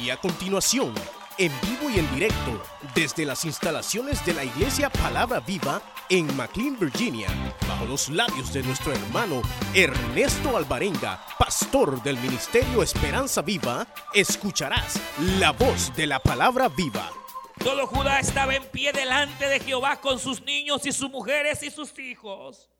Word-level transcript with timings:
Y 0.00 0.10
a 0.10 0.16
continuación, 0.18 0.92
en 1.38 1.50
vivo 1.62 1.88
y 1.88 1.98
en 1.98 2.14
directo, 2.14 2.62
desde 2.94 3.24
las 3.24 3.44
instalaciones 3.46 4.24
de 4.26 4.34
la 4.34 4.44
Iglesia 4.44 4.90
Palabra 4.90 5.40
Viva 5.40 5.80
en 6.10 6.36
McLean, 6.36 6.78
Virginia, 6.78 7.28
bajo 7.66 7.86
los 7.86 8.10
labios 8.10 8.52
de 8.52 8.62
nuestro 8.62 8.92
hermano 8.92 9.40
Ernesto 9.74 10.56
Alvarenga, 10.56 11.24
pastor 11.38 12.02
del 12.02 12.18
Ministerio 12.18 12.82
Esperanza 12.82 13.40
Viva, 13.40 13.86
escucharás 14.12 15.00
la 15.38 15.52
voz 15.52 15.94
de 15.96 16.06
la 16.06 16.18
Palabra 16.18 16.68
Viva. 16.68 17.10
Todo 17.58 17.86
Judá 17.86 18.20
estaba 18.20 18.54
en 18.54 18.64
pie 18.64 18.92
delante 18.92 19.48
de 19.48 19.60
Jehová 19.60 20.00
con 20.00 20.18
sus 20.18 20.42
niños 20.42 20.84
y 20.84 20.92
sus 20.92 21.10
mujeres 21.10 21.62
y 21.62 21.70
sus 21.70 21.98
hijos. 21.98 22.70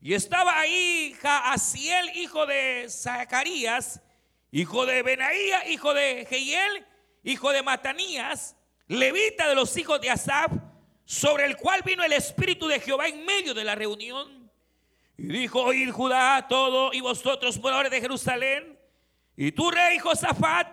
Y 0.00 0.12
estaba 0.12 0.60
ahí 0.60 1.16
Jaasiel, 1.22 2.16
hijo 2.16 2.44
de 2.44 2.86
Zacarías, 2.90 4.02
hijo 4.50 4.86
de 4.86 5.02
Benaía, 5.02 5.68
hijo 5.68 5.94
de 5.94 6.26
Jehiel, 6.28 6.86
hijo 7.22 7.52
de 7.52 7.62
Matanías, 7.62 8.56
levita 8.86 9.48
de 9.48 9.54
los 9.54 9.76
hijos 9.76 10.00
de 10.00 10.10
Asaf, 10.10 10.52
sobre 11.04 11.46
el 11.46 11.56
cual 11.56 11.82
vino 11.82 12.04
el 12.04 12.12
Espíritu 12.12 12.68
de 12.68 12.80
Jehová 12.80 13.08
en 13.08 13.24
medio 13.24 13.54
de 13.54 13.64
la 13.64 13.74
reunión. 13.74 14.50
Y 15.16 15.26
dijo, 15.26 15.62
oíd 15.62 15.90
Judá 15.90 16.46
todo 16.48 16.92
y 16.92 17.00
vosotros 17.00 17.58
moradores 17.58 17.90
de 17.90 18.00
Jerusalén, 18.00 18.78
y 19.36 19.52
tú 19.52 19.70
rey 19.70 19.98
Josafat, 19.98 20.68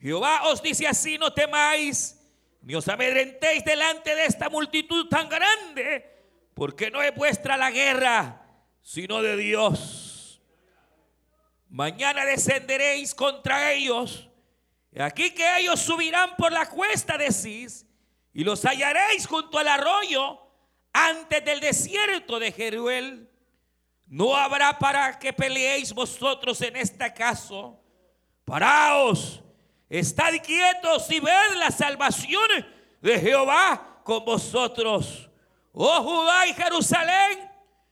Jehová 0.00 0.48
os 0.48 0.62
dice 0.62 0.86
así, 0.86 1.18
no 1.18 1.32
temáis, 1.32 2.16
ni 2.62 2.74
os 2.74 2.88
amedrentéis 2.88 3.64
delante 3.64 4.14
de 4.14 4.24
esta 4.24 4.48
multitud 4.48 5.08
tan 5.08 5.28
grande, 5.28 6.06
porque 6.54 6.90
no 6.90 7.02
es 7.02 7.14
vuestra 7.14 7.56
la 7.56 7.70
guerra, 7.70 8.42
sino 8.82 9.22
de 9.22 9.36
Dios. 9.36 10.09
Mañana 11.70 12.24
descenderéis 12.26 13.14
contra 13.14 13.72
ellos. 13.72 14.28
Y 14.92 15.00
aquí 15.00 15.30
que 15.30 15.58
ellos 15.58 15.80
subirán 15.80 16.36
por 16.36 16.52
la 16.52 16.68
cuesta 16.68 17.16
de 17.16 17.32
Cis 17.32 17.86
y 18.34 18.44
los 18.44 18.62
hallaréis 18.64 19.26
junto 19.26 19.56
al 19.56 19.68
arroyo 19.68 20.40
antes 20.92 21.44
del 21.44 21.60
desierto 21.60 22.38
de 22.38 22.52
Jeruel. 22.52 23.30
No 24.06 24.36
habrá 24.36 24.78
para 24.78 25.18
que 25.18 25.32
peleéis 25.32 25.92
vosotros 25.94 26.60
en 26.60 26.76
este 26.76 27.14
caso. 27.14 27.80
Paraos 28.44 29.40
Estad 29.90 30.34
quietos 30.44 31.10
y 31.10 31.18
ved 31.18 31.56
la 31.56 31.72
salvación 31.72 32.48
de 33.00 33.18
Jehová 33.18 34.00
con 34.04 34.24
vosotros. 34.24 35.28
Oh 35.72 36.02
Judá 36.02 36.46
y 36.46 36.54
Jerusalén, 36.54 37.50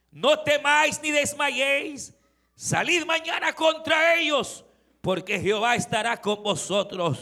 no 0.09 0.39
temáis 0.39 1.01
ni 1.01 1.11
desmayéis. 1.11 2.15
Salid 2.61 3.05
mañana 3.05 3.53
contra 3.53 4.15
ellos, 4.15 4.65
porque 4.99 5.39
Jehová 5.39 5.77
estará 5.77 6.19
con 6.19 6.43
vosotros. 6.43 7.17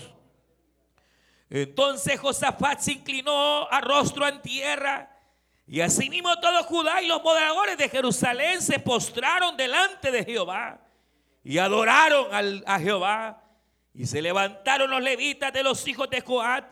Entonces 1.48 2.20
Josafat 2.20 2.80
se 2.80 2.94
inclinó 2.94 3.70
a 3.70 3.80
rostro 3.80 4.28
en 4.28 4.42
tierra. 4.42 5.16
Y 5.68 5.82
asimismo 5.82 6.40
todo 6.40 6.64
Judá 6.64 7.04
y 7.04 7.08
los 7.08 7.22
moradores 7.22 7.78
de 7.78 7.88
Jerusalén 7.88 8.64
se 8.64 8.80
postraron 8.80 9.56
delante 9.56 10.10
de 10.10 10.26
Jehová 10.26 10.82
y 11.44 11.60
adoraron 11.60 12.64
a 12.66 12.80
Jehová. 12.80 13.40
Y 13.94 14.08
se 14.08 14.24
levantaron 14.24 14.90
los 14.90 15.04
levitas 15.04 15.54
de 15.54 15.62
los 15.62 15.88
hijos 15.88 16.10
de 16.10 16.22
Joat 16.22 16.66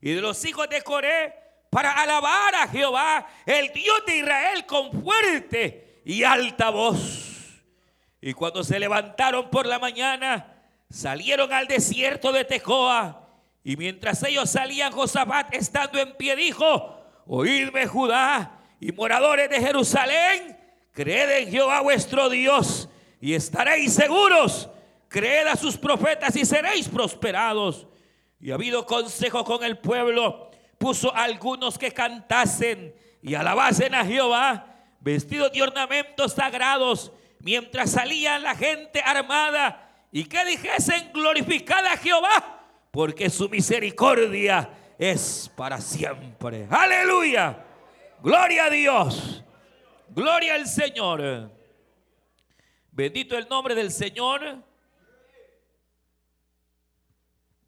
y 0.00 0.12
de 0.12 0.22
los 0.22 0.42
hijos 0.46 0.70
de 0.70 0.80
Coré 0.80 1.34
para 1.68 1.92
alabar 1.92 2.54
a 2.54 2.68
Jehová, 2.68 3.28
el 3.44 3.70
Dios 3.74 4.06
de 4.06 4.16
Israel, 4.16 4.64
con 4.64 5.02
fuerte 5.02 6.00
y 6.06 6.22
alta 6.22 6.70
voz. 6.70 7.35
Y 8.26 8.34
cuando 8.34 8.64
se 8.64 8.80
levantaron 8.80 9.50
por 9.50 9.66
la 9.66 9.78
mañana, 9.78 10.52
salieron 10.90 11.52
al 11.52 11.68
desierto 11.68 12.32
de 12.32 12.44
Tecoa. 12.44 13.24
Y 13.62 13.76
mientras 13.76 14.20
ellos 14.24 14.50
salían, 14.50 14.90
Josafat, 14.90 15.54
estando 15.54 16.00
en 16.00 16.12
pie, 16.16 16.34
dijo: 16.34 17.00
Oídme, 17.28 17.86
Judá 17.86 18.58
y 18.80 18.90
moradores 18.90 19.48
de 19.48 19.60
Jerusalén, 19.60 20.58
creed 20.90 21.42
en 21.42 21.50
Jehová 21.52 21.82
vuestro 21.82 22.28
Dios 22.28 22.88
y 23.20 23.34
estaréis 23.34 23.94
seguros 23.94 24.70
creed 25.06 25.46
a 25.46 25.54
sus 25.54 25.76
profetas 25.76 26.34
y 26.34 26.44
seréis 26.44 26.88
prosperados. 26.88 27.86
Y 28.40 28.50
ha 28.50 28.54
habido 28.54 28.86
consejo 28.86 29.44
con 29.44 29.62
el 29.62 29.78
pueblo, 29.78 30.50
puso 30.78 31.14
algunos 31.14 31.78
que 31.78 31.92
cantasen 31.92 32.92
y 33.22 33.36
alabasen 33.36 33.94
a 33.94 34.04
Jehová, 34.04 34.74
vestidos 34.98 35.52
de 35.52 35.62
ornamentos 35.62 36.32
sagrados, 36.32 37.12
mientras 37.46 37.92
salía 37.92 38.40
la 38.40 38.56
gente 38.56 39.00
armada, 39.00 40.04
y 40.10 40.24
que 40.24 40.44
dijesen 40.44 41.12
glorificada 41.12 41.92
a 41.92 41.96
Jehová, 41.96 42.60
porque 42.90 43.30
su 43.30 43.48
misericordia 43.48 44.68
es 44.98 45.48
para 45.54 45.80
siempre. 45.80 46.66
Aleluya. 46.68 47.64
Gloria 48.20 48.64
a 48.64 48.70
Dios. 48.70 49.44
Gloria 50.08 50.54
al 50.54 50.66
Señor. 50.66 51.52
Bendito 52.90 53.38
el 53.38 53.48
nombre 53.48 53.76
del 53.76 53.92
Señor. 53.92 54.64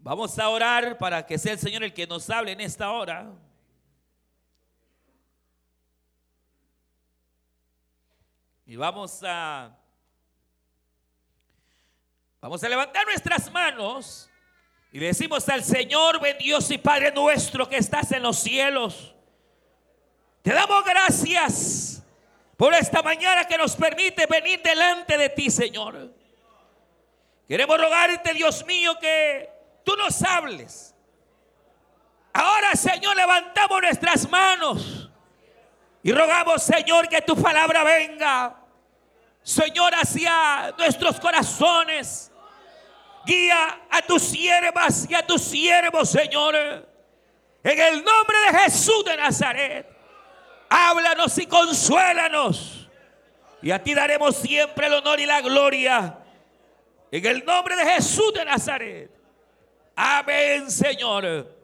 Vamos 0.00 0.36
a 0.40 0.48
orar 0.48 0.98
para 0.98 1.24
que 1.24 1.38
sea 1.38 1.52
el 1.52 1.60
Señor 1.60 1.84
el 1.84 1.94
que 1.94 2.08
nos 2.08 2.28
hable 2.30 2.50
en 2.50 2.62
esta 2.62 2.90
hora. 2.90 3.30
Y 8.68 8.76
vamos 8.76 9.22
a 9.24 9.74
Vamos 12.42 12.62
a 12.62 12.68
levantar 12.68 13.04
nuestras 13.06 13.50
manos 13.50 14.30
y 14.92 14.98
decimos 14.98 15.48
al 15.48 15.64
Señor, 15.64 16.20
ven 16.20 16.36
Dios 16.38 16.70
y 16.70 16.76
Padre 16.78 17.10
nuestro 17.10 17.66
que 17.68 17.78
estás 17.78 18.12
en 18.12 18.22
los 18.22 18.38
cielos. 18.38 19.14
Te 20.42 20.52
damos 20.52 20.84
gracias 20.84 22.02
por 22.58 22.74
esta 22.74 23.02
mañana 23.02 23.44
que 23.46 23.56
nos 23.56 23.74
permite 23.74 24.26
venir 24.26 24.60
delante 24.62 25.16
de 25.16 25.30
ti, 25.30 25.50
Señor. 25.50 26.14
Queremos 27.48 27.80
rogarte, 27.80 28.34
Dios 28.34 28.64
mío, 28.66 28.98
que 29.00 29.50
tú 29.82 29.96
nos 29.96 30.22
hables. 30.22 30.94
Ahora, 32.34 32.76
Señor, 32.76 33.16
levantamos 33.16 33.80
nuestras 33.80 34.28
manos 34.30 35.10
y 36.02 36.12
rogamos, 36.12 36.62
Señor, 36.62 37.08
que 37.08 37.20
tu 37.22 37.36
palabra 37.40 37.82
venga, 37.84 38.56
Señor, 39.42 39.94
hacia 39.94 40.74
nuestros 40.76 41.18
corazones. 41.18 42.30
Guía 43.24 43.80
a 43.90 44.02
tus 44.02 44.22
siervas 44.22 45.06
y 45.08 45.14
a 45.14 45.26
tus 45.26 45.42
siervos, 45.42 46.10
Señor. 46.10 46.54
En 47.62 47.78
el 47.78 48.04
nombre 48.04 48.36
de 48.46 48.58
Jesús 48.58 49.04
de 49.04 49.16
Nazaret, 49.16 49.86
háblanos 50.68 51.36
y 51.38 51.46
consuélanos. 51.46 52.88
Y 53.60 53.70
a 53.70 53.82
ti 53.82 53.92
daremos 53.92 54.36
siempre 54.36 54.86
el 54.86 54.94
honor 54.94 55.18
y 55.18 55.26
la 55.26 55.40
gloria. 55.40 56.18
En 57.10 57.26
el 57.26 57.44
nombre 57.44 57.74
de 57.76 57.84
Jesús 57.84 58.32
de 58.32 58.44
Nazaret. 58.44 59.10
Amén, 59.96 60.70
Señor. 60.70 61.54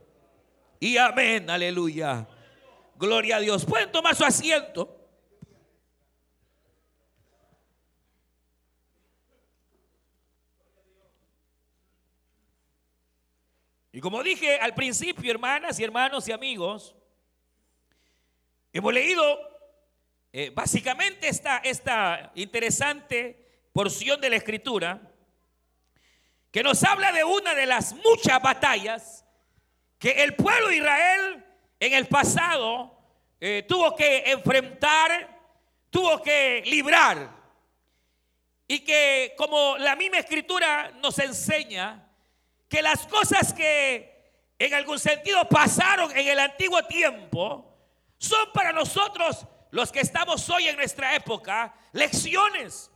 Y 0.81 0.97
amén, 0.97 1.49
aleluya. 1.49 2.27
Gloria 2.97 3.37
a 3.37 3.41
Dios. 3.41 3.65
Pueden 3.65 3.91
tomar 3.91 4.15
su 4.15 4.25
asiento. 4.25 5.01
Y 13.93 14.01
como 14.01 14.23
dije 14.25 14.59
al 14.59 14.75
principio, 14.75 15.31
hermanas 15.31 15.79
y 15.79 15.85
hermanos 15.85 16.27
y 16.27 16.33
amigos, 16.33 16.97
hemos 18.73 18.93
leído 18.93 19.23
eh, 20.33 20.51
básicamente 20.51 21.29
esta, 21.29 21.59
esta 21.59 22.33
interesante 22.35 23.69
porción 23.73 24.21
de 24.21 24.31
la 24.31 24.37
escritura 24.37 25.01
que 26.51 26.65
nos 26.65 26.83
habla 26.83 27.13
de 27.13 27.23
una 27.23 27.55
de 27.55 27.67
las 27.67 27.95
muchas 27.95 28.43
batallas 28.43 29.25
que 29.99 30.25
el 30.25 30.35
pueblo 30.35 30.69
de 30.69 30.77
Israel 30.77 31.44
en 31.85 31.95
el 31.95 32.07
pasado 32.07 32.99
eh, 33.41 33.65
tuvo 33.69 33.95
que 33.95 34.25
enfrentar, 34.31 35.41
tuvo 35.91 36.23
que 36.23 36.63
librar. 36.67 37.31
Y 38.67 38.81
que 38.81 39.35
como 39.37 39.77
la 39.77 39.95
misma 39.95 40.19
escritura 40.19 40.91
nos 41.03 41.19
enseña, 41.19 42.09
que 42.69 42.81
las 42.81 43.07
cosas 43.07 43.53
que 43.53 44.15
en 44.59 44.73
algún 44.73 44.99
sentido 44.99 45.47
pasaron 45.49 46.11
en 46.17 46.27
el 46.27 46.39
antiguo 46.39 46.83
tiempo, 46.85 47.77
son 48.17 48.51
para 48.53 48.73
nosotros 48.73 49.47
los 49.71 49.93
que 49.93 50.01
estamos 50.01 50.49
hoy 50.49 50.69
en 50.69 50.77
nuestra 50.77 51.15
época 51.15 51.75
lecciones 51.93 52.91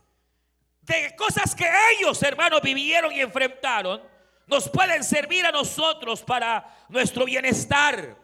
de 0.81 1.15
cosas 1.15 1.53
que 1.53 1.69
ellos, 1.93 2.21
hermanos, 2.23 2.61
vivieron 2.61 3.13
y 3.13 3.21
enfrentaron, 3.21 4.01
nos 4.47 4.67
pueden 4.67 5.03
servir 5.03 5.45
a 5.45 5.51
nosotros 5.51 6.23
para 6.23 6.67
nuestro 6.89 7.25
bienestar. 7.25 8.17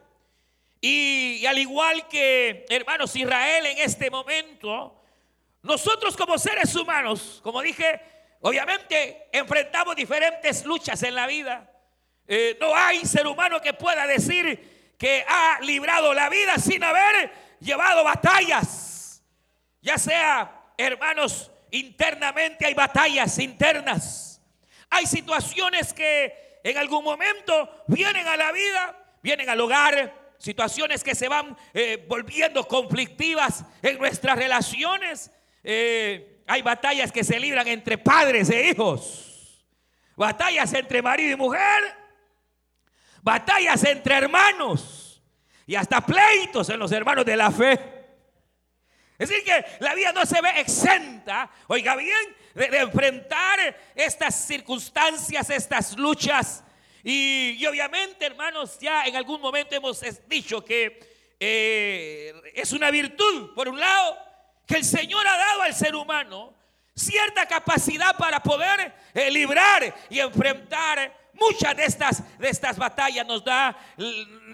Y, 0.82 1.46
al 1.46 1.58
igual 1.58 2.08
que, 2.08 2.66
hermanos, 2.70 3.16
Israel 3.16 3.66
en 3.66 3.78
este 3.80 4.10
momento, 4.10 5.02
nosotros 5.64 6.16
como 6.16 6.38
seres 6.38 6.76
humanos, 6.76 7.40
como 7.44 7.62
dije, 7.62 8.00
obviamente 8.42 9.30
enfrentamos 9.32 9.96
diferentes 9.96 10.64
luchas 10.66 11.02
en 11.04 11.16
la 11.16 11.28
vida. 11.28 11.72
Eh, 12.28 12.58
no 12.60 12.76
hay 12.76 13.06
ser 13.06 13.26
humano 13.28 13.62
que 13.62 13.74
pueda 13.74 14.06
decir 14.06 14.96
que 14.98 15.26
ha 15.28 15.60
librado 15.62 16.14
la 16.14 16.30
vida 16.30 16.58
sin 16.58 16.84
haber 16.84 17.32
llevado 17.60 18.04
batallas. 18.04 19.24
Ya 19.82 19.98
sea, 19.98 20.72
hermanos, 20.78 21.52
internamente 21.72 22.66
hay 22.66 22.74
batallas 22.74 23.38
internas. 23.40 24.42
Hay 24.90 25.06
situaciones 25.06 25.94
que 25.94 26.60
en 26.64 26.78
algún 26.78 27.04
momento 27.04 27.84
vienen 27.88 28.28
a 28.28 28.38
la 28.38 28.52
vida, 28.52 28.98
vienen 29.22 29.50
al 29.50 29.60
hogar, 29.62 30.25
situaciones 30.38 31.04
que 31.04 31.16
se 31.16 31.28
van 31.28 31.58
eh, 31.74 32.06
volviendo 32.08 32.68
conflictivas 32.68 33.64
en 33.82 33.98
nuestras 33.98 34.38
relaciones. 34.38 35.32
Eh, 35.64 36.44
hay 36.48 36.62
batallas 36.62 37.12
que 37.12 37.24
se 37.24 37.40
libran 37.40 37.68
entre 37.68 37.98
padres 37.98 38.50
e 38.50 38.70
hijos, 38.70 39.66
batallas 40.16 40.74
entre 40.74 41.02
marido 41.02 41.32
y 41.32 41.36
mujer, 41.36 41.96
batallas 43.22 43.84
entre 43.84 44.16
hermanos 44.16 45.24
y 45.66 45.76
hasta 45.76 46.02
pleitos 46.02 46.70
en 46.70 46.80
los 46.80 46.92
hermanos 46.92 47.26
de 47.26 47.36
la 47.36 47.52
fe. 47.52 47.96
Es 49.18 49.30
decir, 49.30 49.44
que 49.46 49.66
la 49.80 49.96
vida 49.96 50.12
no 50.12 50.26
se 50.26 50.42
ve 50.42 50.60
exenta, 50.60 51.50
oiga 51.68 51.96
bien, 51.96 52.36
de, 52.54 52.66
enfrentar 52.80 53.76
estas 53.96 54.36
circunstancias, 54.46 55.50
estas 55.50 55.98
luchas. 55.98 56.64
Y, 57.06 57.66
obviamente, 57.66 58.26
hermanos, 58.26 58.78
ya 58.80 59.06
en 59.06 59.16
algún 59.16 59.40
momento 59.40 59.76
hemos 59.76 60.04
dicho 60.28 60.66
que 60.66 61.00
eh, 61.40 62.34
es 62.54 62.74
una 62.74 62.92
virtud, 62.92 63.54
por 63.54 63.70
un 63.70 63.80
lado, 63.80 64.18
que 64.66 64.76
el 64.76 64.84
Señor 64.84 65.26
ha 65.26 65.38
dado 65.38 65.62
al 65.62 65.74
ser 65.74 65.96
humano 65.96 66.54
cierta 66.96 67.46
capacidad 67.46 68.18
para 68.18 68.42
poder 68.42 68.94
eh, 69.14 69.30
librar 69.30 69.96
y 70.10 70.20
enfrentar 70.20 71.26
Muchas 71.36 71.76
de 71.76 71.84
estas, 71.84 72.40
de 72.40 72.50
estas 72.50 72.78
batallas 72.78 73.28
nos 73.28 73.44
da 73.44 73.78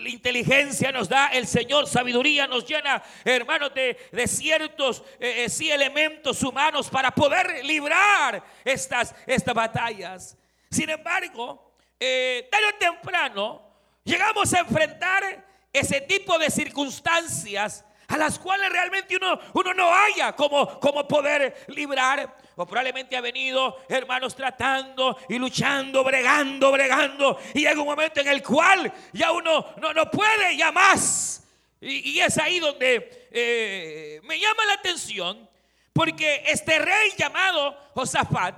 inteligencia, 0.03 0.91
nos 0.91 1.07
da 1.07 1.27
el 1.27 1.45
Señor 1.45 1.87
sabiduría, 1.87 2.47
nos 2.47 2.65
llena, 2.65 3.03
hermanos, 3.23 3.71
de, 3.75 4.27
ciertos 4.27 5.03
eh, 5.19 5.45
eh, 5.47 5.73
elementos 5.73 6.41
humanos 6.41 6.89
para 6.89 7.11
poder 7.11 7.63
librar 7.63 8.43
estas, 8.65 9.13
estas 9.27 9.53
batallas. 9.53 10.35
Sin 10.71 10.89
embargo, 10.89 11.70
eh, 12.03 12.47
tarde 12.49 12.65
o 12.67 12.73
temprano 12.79 13.61
llegamos 14.03 14.51
a 14.55 14.61
enfrentar 14.61 15.45
ese 15.71 16.01
tipo 16.01 16.37
de 16.39 16.49
circunstancias 16.49 17.85
a 18.07 18.17
las 18.17 18.39
cuales 18.39 18.69
realmente 18.71 19.15
uno, 19.15 19.39
uno 19.53 19.73
no 19.73 19.93
haya 19.93 20.35
como, 20.35 20.79
como 20.79 21.07
poder 21.07 21.65
librar. 21.67 22.35
O 22.57 22.65
probablemente 22.65 23.15
ha 23.15 23.21
venido, 23.21 23.77
hermanos, 23.87 24.35
tratando 24.35 25.17
y 25.29 25.37
luchando, 25.37 26.03
bregando, 26.03 26.71
bregando. 26.71 27.39
Y 27.53 27.59
llega 27.59 27.79
un 27.79 27.87
momento 27.87 28.19
en 28.19 28.27
el 28.27 28.43
cual 28.43 28.91
ya 29.13 29.31
uno 29.31 29.73
no, 29.77 29.93
no 29.93 30.11
puede 30.11 30.57
ya 30.57 30.71
más. 30.71 31.43
Y, 31.79 32.19
es 32.19 32.37
ahí 32.37 32.59
donde 32.59 33.27
eh, 33.31 34.19
me 34.23 34.39
llama 34.39 34.65
la 34.65 34.73
atención, 34.73 35.49
porque 35.93 36.43
este 36.47 36.79
rey 36.79 37.11
llamado 37.17 37.77
Josafat 37.93 38.55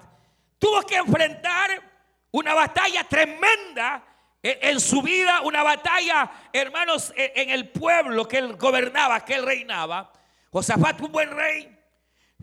tuvo 0.58 0.82
que 0.82 0.96
enfrentar 0.96 1.93
una 2.34 2.54
batalla 2.54 3.04
tremenda 3.04 4.04
en 4.42 4.80
su 4.82 5.02
vida 5.02 5.42
una 5.42 5.64
batalla, 5.64 6.30
hermanos, 6.52 7.14
en 7.16 7.50
el 7.50 7.70
pueblo 7.70 8.28
que 8.28 8.40
él 8.40 8.56
gobernaba, 8.58 9.24
que 9.24 9.36
él 9.36 9.46
reinaba. 9.46 10.12
Josafat 10.52 10.98
fue 10.98 11.08
un 11.08 11.14
buen 11.14 11.32
rey, 11.32 11.80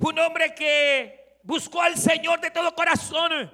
fue 0.01 0.13
un 0.13 0.21
hombre 0.21 0.55
que 0.55 1.41
buscó 1.43 1.83
al 1.83 1.97
Señor 1.99 2.41
de 2.41 2.51
todo 2.51 2.75
corazón. 2.75 3.53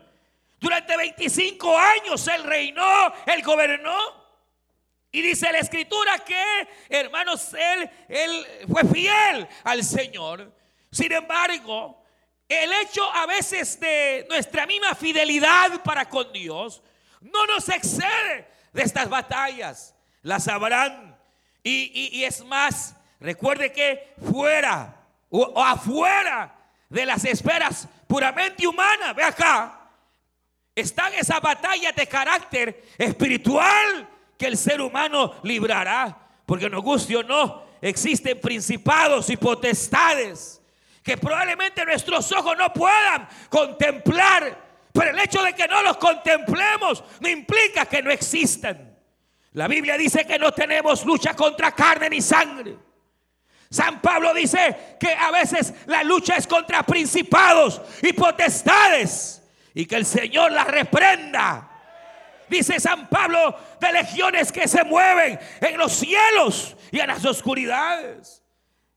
Durante 0.60 0.96
25 0.96 1.76
años 1.76 2.26
él 2.28 2.44
reinó, 2.44 3.12
él 3.26 3.42
gobernó. 3.42 3.96
Y 5.10 5.22
dice 5.22 5.50
la 5.50 5.58
escritura 5.58 6.18
que, 6.18 6.68
hermanos, 6.88 7.54
él, 7.54 7.90
él 8.08 8.46
fue 8.70 8.84
fiel 8.84 9.48
al 9.64 9.82
Señor. 9.82 10.52
Sin 10.90 11.10
embargo, 11.10 12.05
el 12.48 12.72
hecho 12.72 13.02
a 13.12 13.26
veces 13.26 13.78
de 13.80 14.26
nuestra 14.28 14.66
misma 14.66 14.94
fidelidad 14.94 15.82
para 15.82 16.08
con 16.08 16.32
Dios 16.32 16.82
no 17.20 17.46
nos 17.46 17.68
excede 17.68 18.48
de 18.72 18.82
estas 18.82 19.08
batallas. 19.08 19.94
Las 20.22 20.44
sabrán. 20.44 21.16
Y, 21.62 22.22
es 22.22 22.44
más, 22.44 22.94
recuerde 23.18 23.72
que 23.72 24.14
fuera 24.30 24.94
o, 25.28 25.60
afuera 25.60 26.54
de 26.88 27.04
las 27.04 27.24
esferas 27.24 27.88
puramente 28.06 28.64
humanas, 28.64 29.16
ve 29.16 29.24
acá, 29.24 29.90
están 30.76 31.12
esas 31.14 31.40
batallas 31.40 31.96
de 31.96 32.06
carácter 32.06 32.84
espiritual 32.96 34.08
que 34.38 34.46
el 34.46 34.56
ser 34.56 34.80
humano 34.80 35.34
librará. 35.42 36.16
Porque 36.46 36.70
nos 36.70 36.84
guste 36.84 37.16
o 37.16 37.24
no, 37.24 37.64
existen 37.80 38.40
principados 38.40 39.28
y 39.30 39.36
potestades 39.36 40.62
que 41.06 41.16
probablemente 41.16 41.86
nuestros 41.86 42.30
ojos 42.32 42.58
no 42.58 42.70
puedan 42.74 43.26
contemplar 43.48 44.66
pero 44.96 45.10
el 45.10 45.18
hecho 45.18 45.42
de 45.42 45.52
que 45.52 45.68
no 45.68 45.82
los 45.82 45.98
contemplemos 45.98 47.04
no 47.20 47.28
implica 47.28 47.84
que 47.84 48.02
no 48.02 48.10
existan. 48.10 48.96
La 49.52 49.68
Biblia 49.68 49.98
dice 49.98 50.26
que 50.26 50.38
no 50.38 50.52
tenemos 50.52 51.04
lucha 51.04 51.34
contra 51.34 51.72
carne 51.72 52.08
ni 52.08 52.22
sangre. 52.22 52.76
San 53.68 54.00
Pablo 54.00 54.32
dice 54.32 54.96
que 54.98 55.12
a 55.12 55.30
veces 55.30 55.74
la 55.86 56.02
lucha 56.02 56.36
es 56.36 56.46
contra 56.46 56.82
principados 56.82 57.82
y 58.02 58.12
potestades 58.14 59.42
y 59.74 59.84
que 59.84 59.96
el 59.96 60.06
Señor 60.06 60.52
las 60.52 60.66
reprenda. 60.66 61.70
Dice 62.48 62.80
San 62.80 63.08
Pablo 63.08 63.54
de 63.78 63.92
legiones 63.92 64.50
que 64.50 64.66
se 64.66 64.84
mueven 64.84 65.38
en 65.60 65.76
los 65.76 65.92
cielos 65.92 66.74
y 66.90 67.00
en 67.00 67.08
las 67.08 67.24
oscuridades. 67.24 68.45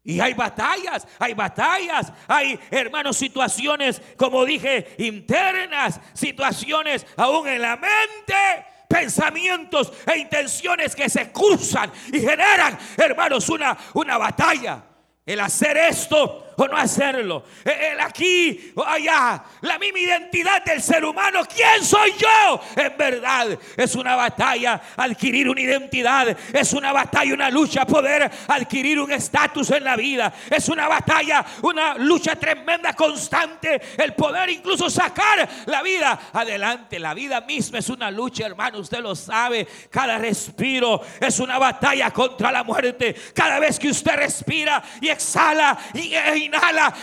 Y 0.09 0.19
hay 0.19 0.33
batallas, 0.33 1.07
hay 1.19 1.35
batallas, 1.35 2.11
hay 2.27 2.59
hermanos 2.71 3.15
situaciones, 3.15 4.01
como 4.17 4.43
dije, 4.43 4.95
internas, 4.97 5.99
situaciones 6.13 7.05
aún 7.15 7.47
en 7.47 7.61
la 7.61 7.75
mente, 7.75 8.65
pensamientos 8.87 9.93
e 10.11 10.17
intenciones 10.17 10.95
que 10.95 11.09
se 11.09 11.31
cruzan 11.31 11.91
y 12.11 12.21
generan, 12.21 12.75
hermanos, 12.97 13.49
una, 13.49 13.77
una 13.93 14.17
batalla. 14.17 14.83
El 15.23 15.41
hacer 15.41 15.77
esto 15.77 16.48
o 16.59 16.67
no 16.67 16.75
hacerlo. 16.75 17.43
Eh, 17.63 17.91
el 17.93 17.99
aquí 18.01 18.73
o 18.75 18.83
allá. 18.83 19.41
La 19.61 19.79
misma 19.79 19.99
identidad 19.99 20.63
del 20.63 20.81
ser 20.81 21.05
humano. 21.05 21.41
¿Quién 21.45 21.83
soy 21.83 22.11
yo? 22.17 22.61
En 22.75 22.97
verdad 22.97 23.57
es 23.77 23.95
una 23.95 24.15
batalla 24.17 24.81
adquirir 24.97 25.49
una 25.49 25.61
identidad. 25.61 26.37
Es 26.53 26.73
una 26.73 26.91
batalla, 26.91 27.33
una 27.33 27.49
lucha 27.49 27.85
poder 27.85 28.29
adquirir 28.47 28.99
un 28.99 29.11
estatus 29.11 29.71
en 29.71 29.85
la 29.85 29.95
vida. 29.95 30.33
Es 30.49 30.67
una 30.67 30.89
batalla, 30.89 31.45
una 31.61 31.95
lucha 31.95 32.35
tremenda, 32.35 32.93
constante. 32.93 33.81
El 33.97 34.13
poder 34.13 34.49
incluso 34.49 34.89
sacar 34.89 35.47
la 35.65 35.81
vida 35.81 36.19
adelante. 36.33 36.99
La 36.99 37.13
vida 37.13 37.39
misma 37.39 37.79
es 37.79 37.87
una 37.89 38.11
lucha, 38.11 38.45
hermano. 38.45 38.79
Usted 38.79 38.99
lo 38.99 39.15
sabe. 39.15 39.65
Cada 39.89 40.17
respiro 40.17 41.01
es 41.21 41.39
una 41.39 41.57
batalla 41.57 42.11
contra 42.11 42.51
la 42.51 42.65
muerte. 42.65 43.15
Cada 43.33 43.59
vez 43.59 43.79
que 43.79 43.87
usted 43.87 44.17
respira 44.17 44.83
y 44.99 45.07
exhala 45.07 45.77
y, 45.93 46.48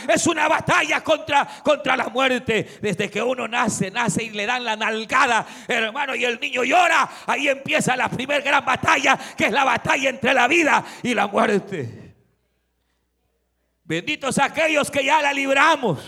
es 0.08 0.26
una 0.26 0.48
batalla 0.48 1.02
contra, 1.02 1.46
contra 1.62 1.96
la 1.96 2.08
muerte. 2.08 2.78
Desde 2.80 3.10
que 3.10 3.22
uno 3.22 3.46
nace, 3.46 3.90
nace 3.90 4.24
y 4.24 4.30
le 4.30 4.46
dan 4.46 4.64
la 4.64 4.76
nalgada, 4.76 5.46
hermano, 5.68 6.14
y 6.14 6.24
el 6.24 6.40
niño 6.40 6.64
llora. 6.64 7.08
Ahí 7.26 7.48
empieza 7.48 7.96
la 7.96 8.08
primera 8.08 8.40
gran 8.40 8.64
batalla, 8.64 9.18
que 9.36 9.46
es 9.46 9.52
la 9.52 9.64
batalla 9.64 10.10
entre 10.10 10.34
la 10.34 10.48
vida 10.48 10.84
y 11.02 11.14
la 11.14 11.26
muerte. 11.26 12.14
Benditos 13.84 14.38
aquellos 14.38 14.90
que 14.90 15.04
ya 15.04 15.22
la 15.22 15.32
libramos. 15.32 16.00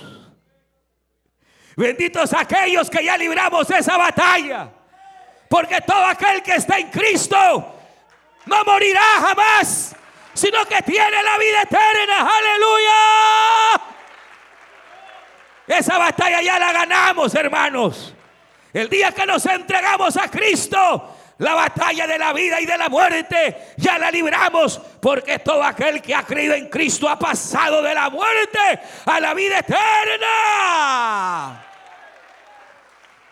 Benditos 1.76 2.33
aquellos 2.33 2.90
que 2.90 3.04
ya 3.04 3.16
libramos 3.16 3.71
esa 3.71 3.97
batalla. 3.97 4.68
Porque 5.49 5.80
todo 5.80 6.04
aquel 6.04 6.42
que 6.42 6.57
está 6.57 6.78
en 6.78 6.90
Cristo 6.90 7.38
no 8.47 8.64
morirá 8.64 9.00
jamás, 9.21 9.95
sino 10.38 10.64
que 10.66 10.80
tiene 10.83 11.23
la 11.23 11.37
vida 11.37 11.62
eterna. 11.62 12.28
Aleluya. 12.38 13.80
Esa 15.66 15.99
batalla 15.99 16.40
ya 16.40 16.59
la 16.61 16.73
ganamos, 16.73 17.35
hermanos. 17.35 18.14
El 18.73 18.88
día 18.88 19.11
que 19.12 19.26
nos 19.26 19.45
entregamos 19.47 20.16
a 20.16 20.30
Cristo, 20.30 21.16
la 21.38 21.54
batalla 21.54 22.07
de 22.07 22.18
la 22.18 22.33
vida 22.33 22.61
y 22.61 22.66
de 22.66 22.78
la 22.78 22.88
muerte 22.88 23.75
ya 23.76 23.99
la 23.99 24.12
libramos 24.12 24.80
porque 25.00 25.40
todo 25.40 25.64
aquel 25.64 26.00
que 26.00 26.14
ha 26.14 26.23
creído 26.23 26.54
en 26.54 26.68
Cristo 26.68 27.09
ha 27.09 27.18
pasado 27.18 27.83
de 27.83 27.95
la 27.95 28.09
muerte 28.09 28.80
a 29.07 29.18
la 29.18 29.35
vida 29.35 29.59
eterna. 29.59 30.09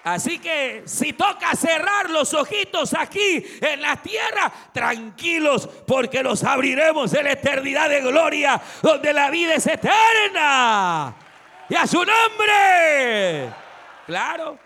Así 0.07 0.39
que 0.39 0.85
si 0.87 1.15
toca 1.15 1.57
cerrar 1.57 2.11
los 2.11 2.33
ojitos 2.33 2.95
aquí 2.95 3.45
en 3.61 3.83
la 3.83 3.97
tierra, 3.97 4.53
tranquilos, 4.73 5.69
porque 5.85 6.23
los 6.23 6.45
abriremos 6.45 7.13
en 7.13 7.25
la 7.25 7.33
eternidad 7.33 7.89
de 7.89 8.03
gloria, 8.03 8.63
donde 8.83 9.13
la 9.13 9.31
vida 9.31 9.55
es 9.55 9.67
eterna. 9.67 11.13
Y 11.69 11.75
a 11.75 11.89
su 11.89 12.05
nombre. 12.05 13.53
Claro. 14.07 14.57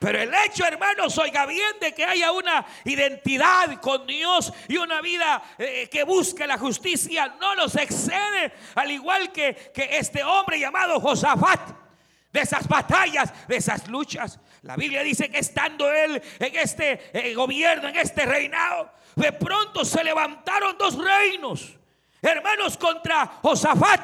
Pero 0.00 0.20
el 0.20 0.34
hecho, 0.44 0.66
hermanos, 0.66 1.16
oiga 1.18 1.46
bien, 1.46 1.78
de 1.80 1.94
que 1.94 2.04
haya 2.04 2.32
una 2.32 2.66
identidad 2.84 3.80
con 3.80 4.04
Dios 4.08 4.52
y 4.66 4.76
una 4.76 5.00
vida 5.00 5.40
eh, 5.56 5.88
que 5.88 6.02
busque 6.02 6.48
la 6.48 6.58
justicia, 6.58 7.32
no 7.40 7.54
nos 7.54 7.76
excede, 7.76 8.52
al 8.74 8.90
igual 8.90 9.30
que, 9.30 9.70
que 9.72 9.98
este 9.98 10.24
hombre 10.24 10.58
llamado 10.58 10.98
Josafat, 10.98 11.60
de 12.32 12.40
esas 12.40 12.66
batallas, 12.66 13.32
de 13.46 13.56
esas 13.56 13.86
luchas. 13.86 14.40
La 14.64 14.76
Biblia 14.76 15.02
dice 15.02 15.30
que 15.30 15.40
estando 15.40 15.92
él 15.92 16.22
en 16.38 16.56
este 16.56 17.10
eh, 17.12 17.34
gobierno, 17.34 17.86
en 17.86 17.96
este 17.96 18.24
reinado, 18.24 18.90
de 19.14 19.30
pronto 19.32 19.84
se 19.84 20.02
levantaron 20.02 20.78
dos 20.78 20.96
reinos, 20.96 21.74
hermanos, 22.22 22.78
contra 22.78 23.26
Josafat, 23.42 24.00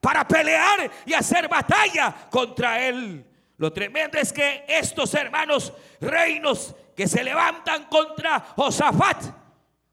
para 0.00 0.26
pelear 0.26 0.90
y 1.04 1.12
hacer 1.12 1.46
batalla 1.46 2.14
contra 2.30 2.82
él. 2.86 3.22
Lo 3.58 3.70
tremendo 3.70 4.16
es 4.16 4.32
que 4.32 4.64
estos 4.66 5.12
hermanos 5.12 5.74
reinos 6.00 6.74
que 6.96 7.06
se 7.06 7.22
levantan 7.22 7.84
contra 7.84 8.40
Josafat, 8.56 9.24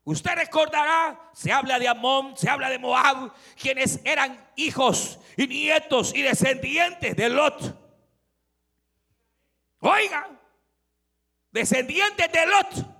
usted 0.06 0.34
recordará, 0.36 1.30
se 1.34 1.52
habla 1.52 1.78
de 1.78 1.90
Amón, 1.90 2.38
se 2.38 2.50
habla 2.50 2.70
de 2.70 2.80
Moab, 2.80 3.34
quienes 3.62 4.00
eran 4.06 4.48
hijos 4.56 5.20
y 5.36 5.46
nietos 5.46 6.16
y 6.16 6.22
descendientes 6.22 7.18
de 7.18 7.28
Lot. 7.28 7.85
Oigan, 9.86 10.40
descendientes 11.52 12.32
de 12.32 12.46
Lot. 12.48 12.96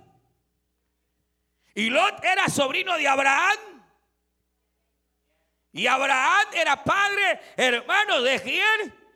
Y 1.74 1.90
Lot 1.90 2.24
era 2.24 2.48
sobrino 2.48 2.96
de 2.96 3.08
Abraham. 3.08 3.58
Y 5.72 5.86
Abraham 5.86 6.46
era 6.54 6.82
padre, 6.82 7.40
hermano 7.56 8.22
de 8.22 8.40
quién? 8.40 9.06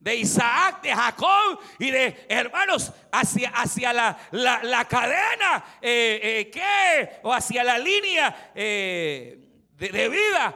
de 0.00 0.14
Isaac, 0.14 0.80
de 0.82 0.94
Jacob 0.94 1.60
y 1.78 1.90
de 1.90 2.26
hermanos 2.28 2.92
hacia, 3.10 3.50
hacia 3.50 3.92
la, 3.92 4.86
cadena 4.88 5.64
eh, 5.82 6.50
eh, 6.54 7.20
o 7.24 7.32
hacia 7.32 7.64
la 7.64 7.78
línea 7.78 8.52
eh, 8.54 9.66
de, 9.72 10.08
vida 10.08 10.54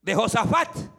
de 0.00 0.14
Josafat. 0.14 0.93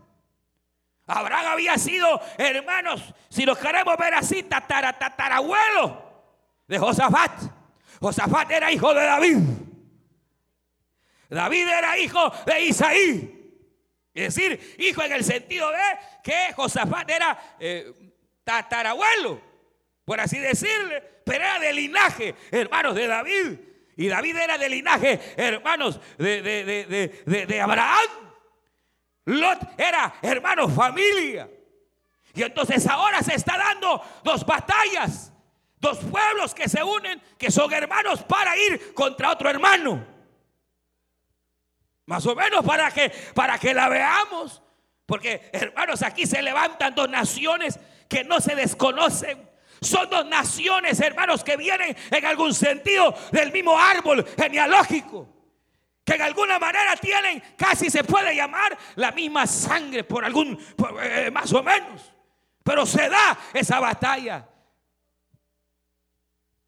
Abraham 1.08 1.46
había 1.48 1.78
sido, 1.78 2.20
hermanos, 2.38 3.14
si 3.30 3.46
nos 3.46 3.58
queremos 3.58 3.96
ver 3.98 4.16
así, 4.16 4.44
tatara, 4.44 4.94
tatarabuelo 4.94 6.04
de 6.68 6.80
Josafat. 6.80 7.32
Josafat 8.00 8.52
era 8.52 8.72
hijo 8.72 8.94
de 8.94 9.04
David. 9.04 9.38
David 11.30 11.68
era 11.68 11.98
hijo 11.98 12.32
de 12.46 12.62
Isaí. 12.62 13.32
Es 14.14 14.34
decir, 14.34 14.76
hijo 14.80 15.04
en 15.04 15.12
el 15.12 15.24
sentido 15.24 15.70
de 15.70 15.78
que 16.24 16.54
Josafat 16.54 17.10
era 17.10 17.56
eh, 17.60 17.92
tatarabuelo, 18.44 19.42
por 20.06 20.20
así 20.20 20.40
decirle, 20.40 21.04
pero 21.26 21.44
era 21.44 21.60
de 21.60 21.74
linaje, 21.74 22.36
hermanos 22.50 22.96
de 22.96 23.08
David. 23.08 23.60
Y 23.98 24.08
David 24.08 24.38
era 24.38 24.58
de 24.58 24.70
linaje, 24.70 25.20
hermanos 25.38 26.00
de, 26.18 27.46
de 27.48 27.62
Abraham. 27.62 28.25
Lot 29.26 29.80
era, 29.80 30.16
hermanos, 30.22 30.74
familia. 30.74 31.50
Y 32.34 32.44
entonces 32.44 32.86
ahora 32.88 33.22
se 33.24 33.36
está 33.36 33.58
dando 33.58 34.02
dos 34.24 34.46
batallas, 34.46 35.32
dos 35.78 36.00
pueblos 36.00 36.54
que 36.54 36.70
se 36.70 36.84
unen, 36.84 37.22
que 37.38 37.50
son 37.50 37.72
hermanos 37.74 38.24
para 38.24 38.56
ir 38.58 38.94
contra 38.94 39.32
otro 39.32 39.50
hermano. 39.50 40.06
Más 42.06 42.26
o 42.26 42.36
menos 42.36 42.64
para 42.64 42.92
que, 42.92 43.10
para 43.34 43.58
que 43.58 43.74
la 43.74 43.90
veamos. 43.90 44.62
Porque, 45.06 45.50
hermanos, 45.54 46.02
aquí 46.04 46.26
se 46.26 46.42
levantan 46.42 46.94
dos 46.94 47.10
naciones 47.10 47.80
que 48.08 48.24
no 48.24 48.40
se 48.42 48.56
desconocen. 48.56 49.50
Son 49.82 50.10
dos 50.10 50.26
naciones, 50.26 51.00
hermanos, 51.00 51.44
que 51.44 51.58
vienen 51.58 51.96
en 52.12 52.26
algún 52.26 52.54
sentido 52.54 53.16
del 53.32 53.52
mismo 53.52 53.78
árbol 53.80 54.26
genealógico. 54.38 55.35
Que 56.06 56.14
en 56.14 56.22
alguna 56.22 56.60
manera 56.60 56.96
tienen, 56.98 57.42
casi 57.58 57.90
se 57.90 58.04
puede 58.04 58.36
llamar, 58.36 58.78
la 58.96 59.12
misma 59.12 59.48
sangre, 59.48 60.04
por 60.04 60.24
algún, 60.24 60.58
eh, 61.02 61.32
más 61.32 61.52
o 61.52 61.64
menos. 61.64 62.14
Pero 62.64 62.86
se 62.86 63.10
da 63.10 63.38
esa 63.52 63.80
batalla. 63.80 64.48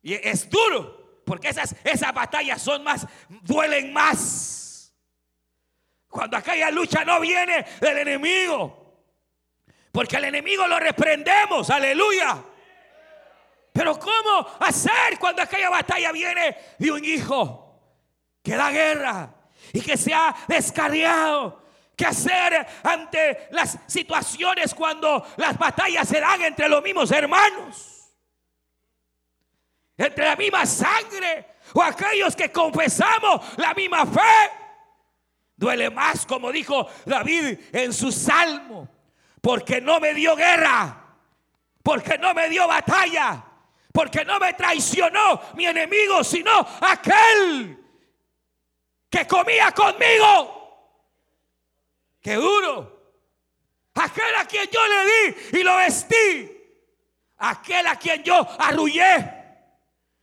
Y 0.01 0.15
es 0.15 0.49
duro, 0.49 1.21
porque 1.23 1.49
esas, 1.49 1.75
esas 1.83 2.13
batallas 2.13 2.59
son 2.59 2.83
más, 2.83 3.05
duelen 3.29 3.93
más. 3.93 4.91
Cuando 6.07 6.37
aquella 6.37 6.71
lucha 6.71 7.05
no 7.05 7.19
viene 7.19 7.63
del 7.79 7.99
enemigo. 7.99 8.87
Porque 9.91 10.17
al 10.17 10.25
enemigo 10.25 10.65
lo 10.65 10.79
reprendemos, 10.79 11.69
aleluya. 11.69 12.43
Pero 13.71 13.99
¿cómo 13.99 14.47
hacer 14.61 15.19
cuando 15.19 15.43
aquella 15.43 15.69
batalla 15.69 16.11
viene 16.11 16.57
de 16.79 16.91
un 16.91 17.05
hijo 17.05 17.66
que 18.47 18.55
da 18.55 18.71
guerra 18.71 19.29
y 19.73 19.81
que 19.81 19.97
se 19.97 20.13
ha 20.13 20.33
descarriado? 20.47 21.65
¿Qué 21.97 22.05
hacer 22.05 22.65
ante 22.81 23.49
las 23.51 23.77
situaciones 23.87 24.73
cuando 24.73 25.25
las 25.35 25.57
batallas 25.57 26.07
se 26.07 26.21
dan 26.21 26.41
entre 26.43 26.69
los 26.69 26.81
mismos 26.81 27.11
hermanos? 27.11 28.15
Entre 29.97 30.23
la 30.23 30.37
misma 30.37 30.65
sangre 30.65 31.55
o 31.73 31.83
aquellos 31.83 32.37
que 32.37 32.49
confesamos 32.49 33.41
la 33.57 33.73
misma 33.73 34.05
fe. 34.05 34.51
Duele 35.57 35.89
más, 35.89 36.25
como 36.25 36.49
dijo 36.49 36.87
David 37.05 37.59
en 37.73 37.91
su 37.91 38.13
salmo, 38.13 38.87
porque 39.41 39.81
no 39.81 39.99
me 39.99 40.13
dio 40.13 40.37
guerra, 40.37 41.03
porque 41.83 42.17
no 42.17 42.33
me 42.33 42.47
dio 42.47 42.65
batalla, 42.65 43.43
porque 43.91 44.23
no 44.23 44.39
me 44.39 44.53
traicionó 44.53 45.41
mi 45.55 45.65
enemigo, 45.65 46.23
sino 46.23 46.65
aquel 46.79 47.86
que 49.17 49.27
comía 49.27 49.71
conmigo. 49.71 50.91
Qué 52.21 52.35
duro. 52.35 52.95
Aquel 53.95 54.35
a 54.35 54.45
quien 54.45 54.69
yo 54.69 54.79
le 54.87 55.05
di 55.05 55.59
y 55.59 55.63
lo 55.63 55.75
vestí. 55.77 56.51
Aquel 57.37 57.87
a 57.87 57.95
quien 57.95 58.23
yo 58.23 58.47
arrullé. 58.59 59.33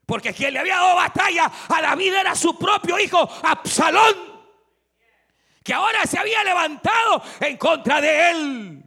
Porque 0.07 0.33
quien 0.33 0.53
le 0.53 0.61
había 0.61 0.77
dado 0.77 0.97
batalla 0.97 1.51
a 1.69 1.83
David 1.83 2.15
era 2.15 2.35
su 2.35 2.59
propio 2.59 2.99
hijo, 2.99 3.29
Absalón 3.43 4.35
que 5.65 5.73
ahora 5.73 6.05
se 6.05 6.19
había 6.19 6.45
levantado 6.45 7.23
en 7.41 7.57
contra 7.57 7.99
de 7.99 8.31
él. 8.31 8.85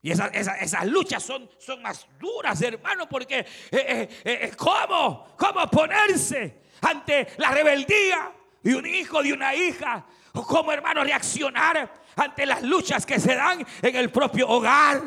Y 0.00 0.12
esas, 0.12 0.86
luchas 0.86 1.24
son, 1.24 1.50
más 1.82 2.06
duras, 2.20 2.62
hermano, 2.62 3.08
porque 3.08 3.40
eh, 3.40 3.46
eh, 3.72 4.08
eh. 4.24 4.52
¿Cómo 4.56 5.26
ponerse 5.72 6.62
ante 6.82 7.34
la 7.38 7.50
rebeldía 7.50 8.32
de 8.64 8.74
un 8.74 8.86
hijo, 8.86 9.22
de 9.22 9.32
una 9.32 9.54
hija? 9.54 10.04
¿O 10.32 10.44
cómo, 10.44 10.72
hermano, 10.72 11.04
reaccionar 11.04 11.88
ante 12.16 12.44
las 12.44 12.62
luchas 12.62 13.06
que 13.06 13.20
se 13.20 13.36
dan 13.36 13.64
en 13.80 13.94
el 13.94 14.10
propio 14.10 14.48
hogar? 14.48 15.00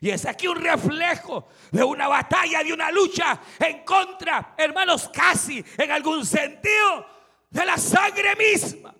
Y 0.00 0.10
es 0.10 0.26
aquí 0.26 0.46
un 0.46 0.60
reflejo 0.60 1.48
de 1.70 1.82
una 1.82 2.08
batalla, 2.08 2.62
de 2.62 2.74
una 2.74 2.90
lucha 2.90 3.40
en 3.58 3.84
contra, 3.84 4.54
hermanos, 4.58 5.08
casi 5.10 5.64
en 5.78 5.90
algún 5.90 6.26
sentido, 6.26 7.06
de 7.48 7.64
la 7.64 7.78
sangre 7.78 8.36
misma. 8.36 8.94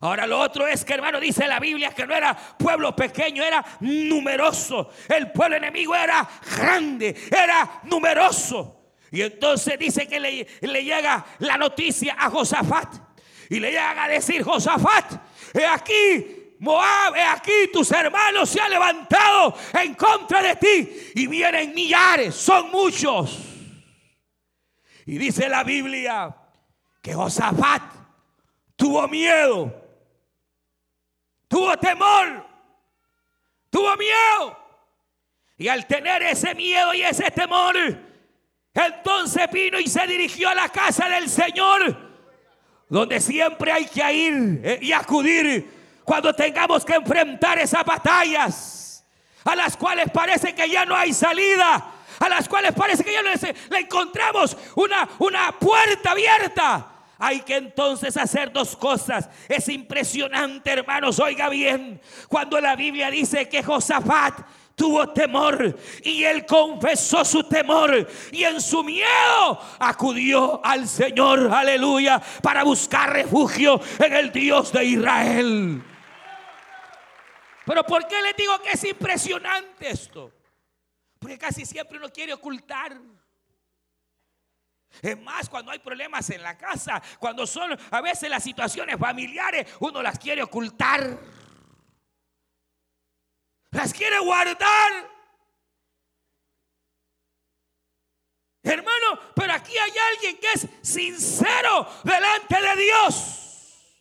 Ahora 0.00 0.26
lo 0.26 0.38
otro 0.38 0.66
es 0.66 0.84
que 0.84 0.94
hermano 0.94 1.18
dice 1.18 1.46
la 1.46 1.58
Biblia 1.58 1.90
que 1.90 2.06
no 2.06 2.14
era 2.14 2.34
pueblo 2.34 2.94
pequeño, 2.94 3.42
era 3.42 3.64
numeroso. 3.80 4.90
El 5.08 5.32
pueblo 5.32 5.56
enemigo 5.56 5.94
era 5.94 6.26
grande, 6.56 7.14
era 7.30 7.80
numeroso. 7.84 8.76
Y 9.10 9.22
entonces 9.22 9.78
dice 9.78 10.06
que 10.06 10.20
le, 10.20 10.84
llega 10.84 11.24
la 11.38 11.56
noticia 11.56 12.16
a 12.18 12.30
Josafat. 12.30 13.05
Y 13.48 13.60
le 13.60 13.70
llega 13.70 14.04
a 14.04 14.08
decir, 14.08 14.42
Josafat, 14.42 15.12
he 15.54 15.64
aquí, 15.64 16.54
Moab, 16.58 17.14
he 17.14 17.22
aquí, 17.22 17.70
tus 17.72 17.90
hermanos 17.92 18.48
se 18.48 18.60
han 18.60 18.70
levantado 18.70 19.54
en 19.80 19.94
contra 19.94 20.42
de 20.42 20.56
ti. 20.56 21.12
Y 21.14 21.26
vienen 21.26 21.74
millares, 21.74 22.34
son 22.34 22.70
muchos. 22.70 23.38
Y 25.04 25.18
dice 25.18 25.48
la 25.48 25.62
Biblia 25.62 26.34
que 27.00 27.14
Josafat 27.14 27.82
tuvo 28.76 29.06
miedo 29.06 29.86
tuvo 31.48 31.76
temor, 31.78 32.46
tuvo 33.70 33.96
miedo. 33.96 34.58
Y 35.58 35.68
al 35.68 35.86
tener 35.86 36.22
ese 36.22 36.54
miedo 36.54 36.92
y 36.92 37.02
ese 37.02 37.30
temor, 37.30 37.76
entonces 38.74 39.50
vino 39.50 39.80
y 39.80 39.86
se 39.86 40.06
dirigió 40.06 40.50
a 40.50 40.54
la 40.54 40.68
casa 40.68 41.08
del 41.08 41.28
Señor, 41.28 42.05
donde 42.88 43.20
siempre 43.20 43.72
hay 43.72 43.86
que 43.86 44.12
ir 44.12 44.60
eh, 44.62 44.78
y 44.82 44.92
acudir 44.92 45.68
cuando 46.04 46.32
tengamos 46.32 46.84
que 46.84 46.94
enfrentar 46.94 47.58
esas 47.58 47.84
batallas, 47.84 49.04
a 49.44 49.56
las 49.56 49.76
cuales 49.76 50.06
parece 50.12 50.54
que 50.54 50.68
ya 50.70 50.84
no 50.84 50.94
hay 50.94 51.12
salida, 51.12 51.92
a 52.18 52.28
las 52.28 52.48
cuales 52.48 52.72
parece 52.72 53.02
que 53.02 53.12
ya 53.12 53.22
no 53.22 53.30
le 53.70 53.78
encontramos 53.78 54.56
una, 54.76 55.08
una 55.18 55.52
puerta 55.58 56.12
abierta. 56.12 56.92
Hay 57.18 57.40
que 57.40 57.56
entonces 57.56 58.16
hacer 58.16 58.52
dos 58.52 58.76
cosas. 58.76 59.28
Es 59.48 59.68
impresionante, 59.68 60.70
hermanos, 60.70 61.18
oiga 61.18 61.48
bien, 61.48 62.00
cuando 62.28 62.60
la 62.60 62.76
Biblia 62.76 63.10
dice 63.10 63.48
que 63.48 63.62
Josafat 63.62 64.40
tuvo 64.76 65.08
temor 65.08 65.76
y 66.04 66.22
él 66.22 66.44
confesó 66.46 67.24
su 67.24 67.42
temor 67.44 68.06
y 68.30 68.44
en 68.44 68.60
su 68.60 68.84
miedo 68.84 69.58
acudió 69.80 70.64
al 70.64 70.86
Señor, 70.86 71.50
aleluya, 71.52 72.22
para 72.42 72.62
buscar 72.62 73.12
refugio 73.12 73.80
en 73.98 74.12
el 74.12 74.30
Dios 74.30 74.70
de 74.72 74.84
Israel. 74.84 75.82
Pero 77.64 77.84
¿por 77.84 78.06
qué 78.06 78.22
les 78.22 78.36
digo 78.36 78.60
que 78.60 78.70
es 78.70 78.84
impresionante 78.84 79.90
esto? 79.90 80.30
Porque 81.18 81.38
casi 81.38 81.64
siempre 81.64 81.98
uno 81.98 82.10
quiere 82.10 82.34
ocultar. 82.34 82.96
Es 85.02 85.20
más, 85.20 85.48
cuando 85.48 85.72
hay 85.72 85.78
problemas 85.78 86.30
en 86.30 86.42
la 86.42 86.56
casa, 86.56 87.02
cuando 87.18 87.46
son 87.46 87.76
a 87.90 88.00
veces 88.00 88.30
las 88.30 88.42
situaciones 88.42 88.96
familiares, 88.98 89.66
uno 89.80 90.02
las 90.02 90.18
quiere 90.18 90.42
ocultar. 90.42 91.18
Las 93.76 93.92
quiere 93.92 94.18
guardar. 94.20 95.10
Hermano, 98.62 99.20
pero 99.34 99.52
aquí 99.52 99.76
hay 99.76 99.92
alguien 100.14 100.38
que 100.38 100.52
es 100.54 100.66
sincero 100.80 101.86
delante 102.02 102.58
de 102.58 102.82
Dios. 102.82 104.00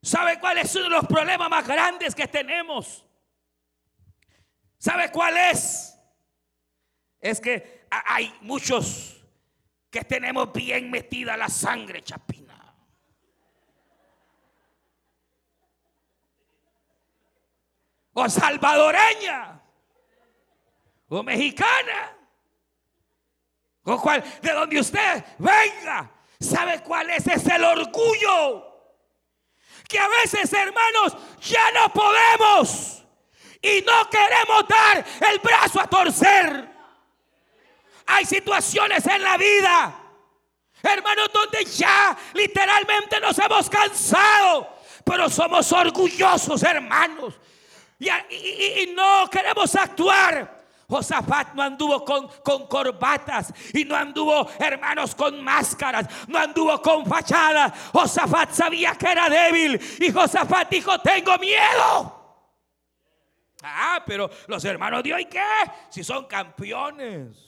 ¿Sabe 0.00 0.38
cuál 0.38 0.58
es 0.58 0.72
uno 0.76 0.84
de 0.84 0.90
los 0.90 1.06
problemas 1.06 1.50
más 1.50 1.66
grandes 1.66 2.14
que 2.14 2.28
tenemos? 2.28 3.04
¿Sabe 4.78 5.10
cuál 5.10 5.36
es? 5.36 5.98
Es 7.20 7.40
que 7.40 7.86
hay 7.90 8.32
muchos 8.42 9.24
que 9.90 10.04
tenemos 10.04 10.52
bien 10.52 10.88
metida 10.88 11.36
la 11.36 11.48
sangre 11.48 12.02
chapina. 12.02 12.41
O 18.14 18.28
salvadoreña. 18.28 19.60
O 21.08 21.22
mexicana. 21.22 22.16
O 23.84 24.00
cual, 24.00 24.22
de 24.40 24.52
donde 24.52 24.80
usted 24.80 25.24
venga. 25.38 26.10
¿Sabe 26.40 26.82
cuál 26.82 27.10
es? 27.10 27.26
Es 27.26 27.46
el 27.46 27.64
orgullo. 27.64 28.70
Que 29.88 29.98
a 29.98 30.08
veces, 30.08 30.52
hermanos, 30.52 31.16
ya 31.40 31.70
no 31.72 31.88
podemos. 31.92 33.04
Y 33.60 33.82
no 33.82 34.10
queremos 34.10 34.66
dar 34.68 35.04
el 35.30 35.38
brazo 35.38 35.80
a 35.80 35.86
torcer. 35.86 36.72
Hay 38.06 38.24
situaciones 38.24 39.06
en 39.06 39.22
la 39.22 39.36
vida, 39.36 39.94
hermanos, 40.82 41.30
donde 41.32 41.64
ya 41.64 42.16
literalmente 42.34 43.20
nos 43.20 43.38
hemos 43.38 43.70
cansado, 43.70 44.76
pero 45.04 45.30
somos 45.30 45.70
orgullosos, 45.72 46.62
hermanos. 46.62 47.38
Y, 48.02 48.92
no 48.94 49.28
queremos 49.30 49.74
actuar. 49.76 50.62
Josafat 50.88 51.54
no 51.54 51.62
anduvo 51.62 52.04
con, 52.04 52.66
corbatas 52.66 53.52
y 53.72 53.84
no 53.84 53.96
anduvo, 53.96 54.46
hermanos, 54.58 55.14
con 55.14 55.42
máscaras, 55.42 56.06
no 56.26 56.38
anduvo 56.38 56.82
con 56.82 57.06
fachadas. 57.06 57.72
Josafat 57.92 58.52
sabía 58.52 58.94
que 58.94 59.06
era 59.06 59.28
débil 59.30 59.80
y 60.00 60.12
Josafat 60.12 60.68
dijo, 60.68 60.98
tengo 61.00 61.38
miedo. 61.38 62.18
Ah, 63.62 64.02
pero 64.04 64.28
los 64.48 64.62
hermanos 64.64 65.02
de 65.02 65.14
hoy, 65.14 65.24
¿qué? 65.26 65.40
Si 65.88 66.04
son 66.04 66.26
campeones. 66.26 67.38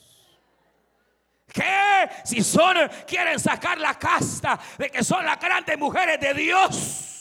¿Qué? 1.53 2.09
Si 2.23 2.41
son, 2.41 2.77
quieren 3.05 3.39
sacar 3.39 3.77
la 3.77 3.93
casta 3.99 4.59
de 4.77 4.89
que 4.89 5.03
son 5.03 5.23
las 5.23 5.39
grandes 5.39 5.77
mujeres 5.77 6.19
de 6.19 6.33
Dios. 6.33 7.14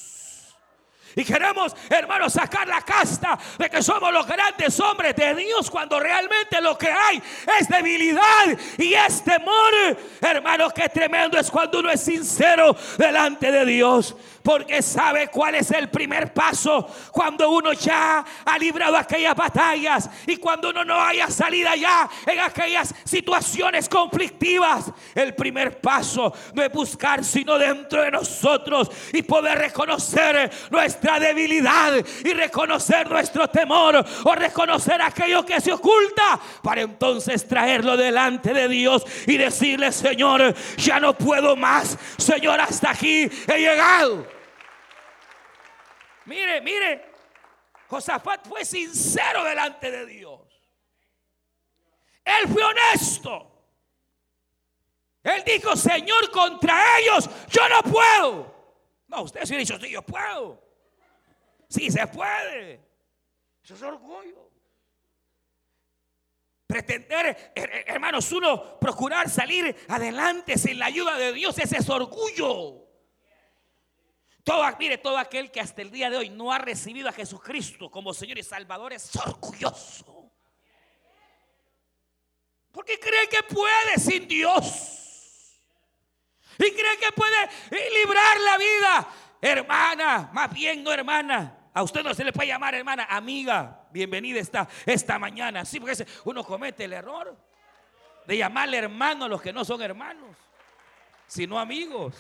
Y 1.17 1.25
queremos, 1.25 1.75
hermanos, 1.89 2.33
sacar 2.33 2.67
la 2.67 2.83
casta 2.83 3.39
de 3.59 3.71
que 3.71 3.83
somos 3.83 4.13
los 4.13 4.27
grandes 4.27 4.79
hombres 4.81 5.15
de 5.15 5.35
Dios 5.35 5.71
cuando 5.71 6.01
realmente 6.01 6.61
lo 6.61 6.77
que 6.77 6.91
hay 6.91 7.23
es 7.61 7.69
debilidad 7.69 8.47
y 8.79 8.95
es 8.95 9.23
temor. 9.23 9.73
Hermanos, 10.21 10.73
qué 10.73 10.89
tremendo 10.89 11.39
es 11.39 11.51
cuando 11.51 11.79
uno 11.79 11.91
es 11.91 12.01
sincero 12.01 12.77
delante 12.99 13.53
de 13.53 13.65
Dios 13.65 14.17
porque 14.45 14.83
sabe 14.83 15.29
cuál 15.29 15.55
es 15.55 15.71
el 15.71 15.89
primer 15.89 16.35
paso 16.35 16.87
cuando 17.11 17.49
uno 17.49 17.73
ya 17.73 18.23
ha 18.45 18.59
librado 18.59 18.95
aquellas 18.95 19.35
batallas 19.35 20.11
y 20.27 20.37
cuando 20.37 20.69
uno 20.69 20.85
no 20.85 21.01
haya 21.01 21.31
salida 21.31 21.75
ya 21.75 22.07
en 22.27 22.39
aquellas 22.41 22.95
situaciones 23.05 23.89
conflictivas. 23.89 24.93
El 25.15 25.35
primer 25.35 25.81
paso 25.81 26.31
no 26.53 26.63
es 26.63 26.71
buscar 26.71 27.25
sino 27.25 27.57
dentro 27.57 28.03
de 28.03 28.11
nosotros 28.11 28.91
y 29.15 29.23
poder 29.23 29.57
reconocer 29.57 30.53
nuestra 30.71 31.19
debilidad 31.19 31.95
y 32.23 32.33
reconocer 32.35 33.11
nuestro 33.11 33.49
temor 33.49 34.05
o 34.25 34.35
reconocer 34.35 35.01
aquello 35.01 35.43
que 35.47 35.59
se 35.59 35.73
oculta 35.73 36.39
para 36.63 36.83
entonces 36.83 37.49
traerlo 37.49 37.97
delante 37.97 38.53
de 38.53 38.69
Dios 38.69 39.05
y 39.27 39.39
decirle, 39.39 39.91
Señor, 39.91 40.55
ya 40.77 41.01
no 41.01 41.15
puedo 41.15 41.57
más. 41.57 41.97
Señor, 42.19 42.61
hasta 42.61 42.91
aquí 42.91 43.31
he 43.49 43.59
llegado. 43.59 44.34
Mire, 46.27 46.61
mire, 46.61 47.05
Josafat 47.89 48.47
fue 48.47 48.65
sincero 48.65 49.45
delante 49.45 49.91
de 49.91 50.07
Dios. 50.07 50.41
Él 52.25 52.49
fue 52.49 52.65
honesto. 52.65 53.51
Él 55.23 55.43
dijo, 55.45 55.77
Señor, 55.77 56.31
contra 56.31 56.99
ellos 56.99 57.29
yo 57.49 57.69
no 57.69 57.83
puedo. 57.83 58.55
No, 59.09 59.23
usted 59.23 59.45
se 59.45 59.57
dicho, 59.57 59.79
sí, 59.79 59.91
yo 59.91 60.03
puedo. 60.03 60.63
Sí, 61.69 61.91
se 61.91 62.07
puede. 62.07 62.81
Eso 63.63 63.75
es 63.75 63.83
orgullo. 63.83 64.51
Pretender, 66.67 67.53
hermanos, 67.87 68.33
uno 68.33 68.79
procurar 68.79 69.29
salir 69.29 69.77
adelante 69.89 70.59
sin 70.59 70.79
la 70.79 70.87
ayuda 70.87 71.17
de 71.17 71.33
Dios, 71.33 71.59
ese 71.59 71.79
es 71.79 71.89
orgullo. 71.89 72.84
Todo, 74.45 74.63
mire, 74.79 74.99
todo 74.99 75.17
aquel 75.17 75.51
que 75.51 75.61
hasta 75.61 75.81
el 75.81 75.91
día 75.91 76.11
de 76.11 76.19
hoy 76.19 76.29
no 76.29 76.53
ha 76.53 76.59
recibido 76.59 77.09
a 77.09 77.13
Jesucristo 77.13 77.91
como 77.91 78.13
Señor 78.13 78.39
y 78.39 78.43
Salvador 78.43 78.93
es 78.93 79.17
orgulloso. 79.17 80.31
Porque 82.71 83.01
cree 83.01 83.27
que 83.29 83.43
puede 83.43 83.99
sin 83.99 84.29
Dios. 84.29 85.61
Y 86.59 86.71
cree 86.71 86.99
que 87.01 87.11
puede 87.13 87.49
librar 87.71 88.41
la 88.41 88.59
vida. 88.59 89.09
Hermana, 89.41 90.31
más 90.33 90.53
bien 90.53 90.85
no 90.85 90.93
hermana. 90.93 91.71
A 91.73 91.83
usted 91.83 92.03
no 92.03 92.13
se 92.13 92.23
le 92.23 92.33
puede 92.33 92.49
llamar 92.49 92.75
hermana, 92.75 93.07
amiga. 93.09 93.89
Bienvenida 93.91 94.41
esta, 94.41 94.69
esta 94.85 95.19
mañana. 95.19 95.65
Sí, 95.65 95.81
porque 95.81 96.07
uno 96.25 96.45
comete 96.45 96.85
el 96.85 96.93
error 96.93 97.35
de 98.27 98.37
llamarle 98.37 98.77
hermano 98.77 99.25
a 99.25 99.29
los 99.29 99.41
que 99.41 99.55
no 99.55 99.65
son 99.65 99.81
hermanos, 99.81 100.37
sino 101.27 101.59
amigos. 101.59 102.15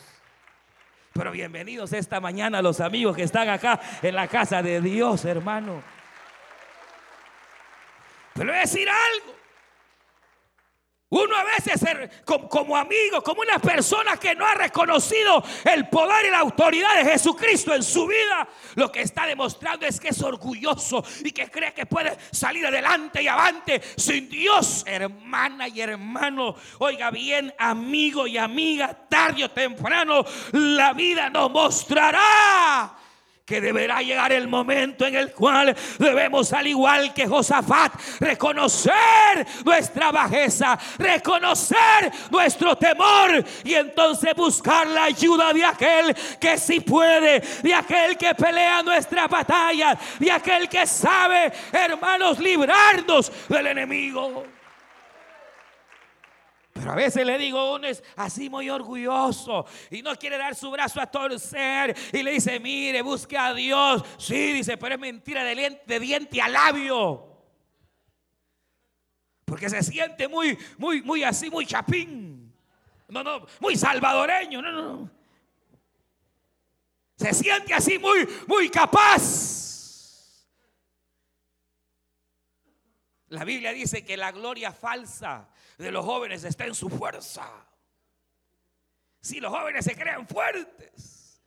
Pero 1.14 1.30
bienvenidos 1.30 1.92
esta 1.92 2.20
mañana 2.20 2.60
los 2.60 2.80
amigos 2.80 3.14
que 3.14 3.22
están 3.22 3.48
acá 3.48 3.80
en 4.02 4.16
la 4.16 4.26
casa 4.26 4.62
de 4.62 4.80
Dios, 4.80 5.24
hermano. 5.24 5.80
Pero 8.32 8.48
voy 8.48 8.56
a 8.56 8.62
decir 8.62 8.88
algo. 8.88 9.43
Uno 11.14 11.36
a 11.36 11.44
veces 11.44 11.80
como, 12.24 12.76
amigo, 12.76 13.22
como 13.22 13.42
una 13.42 13.60
persona 13.60 14.16
que 14.16 14.34
no 14.34 14.44
ha 14.44 14.54
reconocido 14.54 15.44
el 15.64 15.88
poder 15.88 16.26
y 16.26 16.30
la 16.30 16.40
autoridad 16.40 16.96
de 16.96 17.12
Jesucristo 17.12 17.72
en 17.72 17.84
su 17.84 18.08
vida, 18.08 18.48
lo 18.74 18.90
que 18.90 19.02
está 19.02 19.24
demostrando 19.24 19.86
es 19.86 20.00
que 20.00 20.08
es 20.08 20.20
orgulloso 20.22 21.04
y 21.24 21.30
que 21.30 21.48
cree 21.52 21.72
que 21.72 21.86
puede 21.86 22.18
salir 22.32 22.66
adelante 22.66 23.22
y 23.22 23.28
avante 23.28 23.80
sin 23.96 24.28
Dios, 24.28 24.82
hermana 24.88 25.68
y 25.68 25.82
hermano. 25.82 26.56
Oiga 26.78 27.12
bien, 27.12 27.54
amigo 27.58 28.26
y 28.26 28.36
amiga, 28.36 28.92
tarde 29.08 29.44
o 29.44 29.50
temprano, 29.52 30.24
la 30.50 30.94
vida 30.94 31.30
nos 31.30 31.48
mostrará 31.48 32.98
que 33.44 33.60
deberá 33.60 34.00
llegar 34.00 34.32
el 34.32 34.48
momento 34.48 35.04
en 35.06 35.16
el 35.16 35.30
cual 35.32 35.76
debemos, 35.98 36.50
al 36.54 36.66
igual 36.66 37.12
que 37.12 37.26
Josafat, 37.26 37.92
reconocer 38.18 39.46
nuestra 39.66 40.10
bajeza, 40.10 40.78
reconocer 40.96 42.10
nuestro 42.30 42.74
temor 42.76 43.44
y 43.62 43.74
entonces 43.74 44.34
buscar 44.34 44.86
la 44.86 45.04
ayuda 45.04 45.52
de 45.52 45.62
aquel 45.62 46.16
que 46.40 46.56
sí 46.56 46.80
puede, 46.80 47.40
de 47.62 47.74
aquel 47.74 48.16
que 48.16 48.34
pelea 48.34 48.82
nuestra 48.82 49.28
batalla, 49.28 49.98
de 50.18 50.32
aquel 50.32 50.66
que 50.66 50.86
sabe, 50.86 51.52
hermanos, 51.70 52.38
librarnos 52.38 53.30
del 53.46 53.66
enemigo. 53.66 54.42
A 56.86 56.94
veces 56.94 57.24
le 57.26 57.38
digo, 57.38 57.74
uno 57.74 57.86
es 57.86 58.02
así 58.16 58.50
muy 58.50 58.68
orgulloso 58.70 59.66
y 59.90 60.02
no 60.02 60.14
quiere 60.16 60.38
dar 60.38 60.54
su 60.54 60.70
brazo 60.70 61.00
a 61.00 61.06
torcer 61.06 61.96
y 62.12 62.22
le 62.22 62.32
dice, 62.32 62.60
mire, 62.60 63.02
busque 63.02 63.38
a 63.38 63.54
Dios. 63.54 64.02
Sí, 64.18 64.52
dice, 64.52 64.76
pero 64.76 64.94
es 64.94 65.00
mentira 65.00 65.44
de, 65.44 65.80
de 65.86 66.00
diente 66.00 66.40
a 66.40 66.48
labio. 66.48 67.28
Porque 69.44 69.68
se 69.68 69.82
siente 69.82 70.26
muy, 70.28 70.58
muy, 70.78 71.02
muy 71.02 71.22
así, 71.22 71.50
muy 71.50 71.66
chapín. 71.66 72.52
No, 73.08 73.22
no, 73.22 73.46
muy 73.60 73.76
salvadoreño. 73.76 74.62
No, 74.62 74.72
no. 74.72 75.10
Se 77.16 77.32
siente 77.32 77.72
así 77.72 77.98
muy, 77.98 78.28
muy 78.46 78.68
capaz. 78.68 79.63
La 83.28 83.44
Biblia 83.44 83.72
dice 83.72 84.04
que 84.04 84.16
la 84.16 84.32
gloria 84.32 84.72
falsa 84.72 85.48
de 85.78 85.90
los 85.90 86.04
jóvenes 86.04 86.44
está 86.44 86.66
en 86.66 86.74
su 86.74 86.88
fuerza. 86.88 87.48
Si 89.20 89.40
los 89.40 89.52
jóvenes 89.52 89.84
se 89.84 89.96
crean 89.96 90.26
fuertes. 90.28 91.42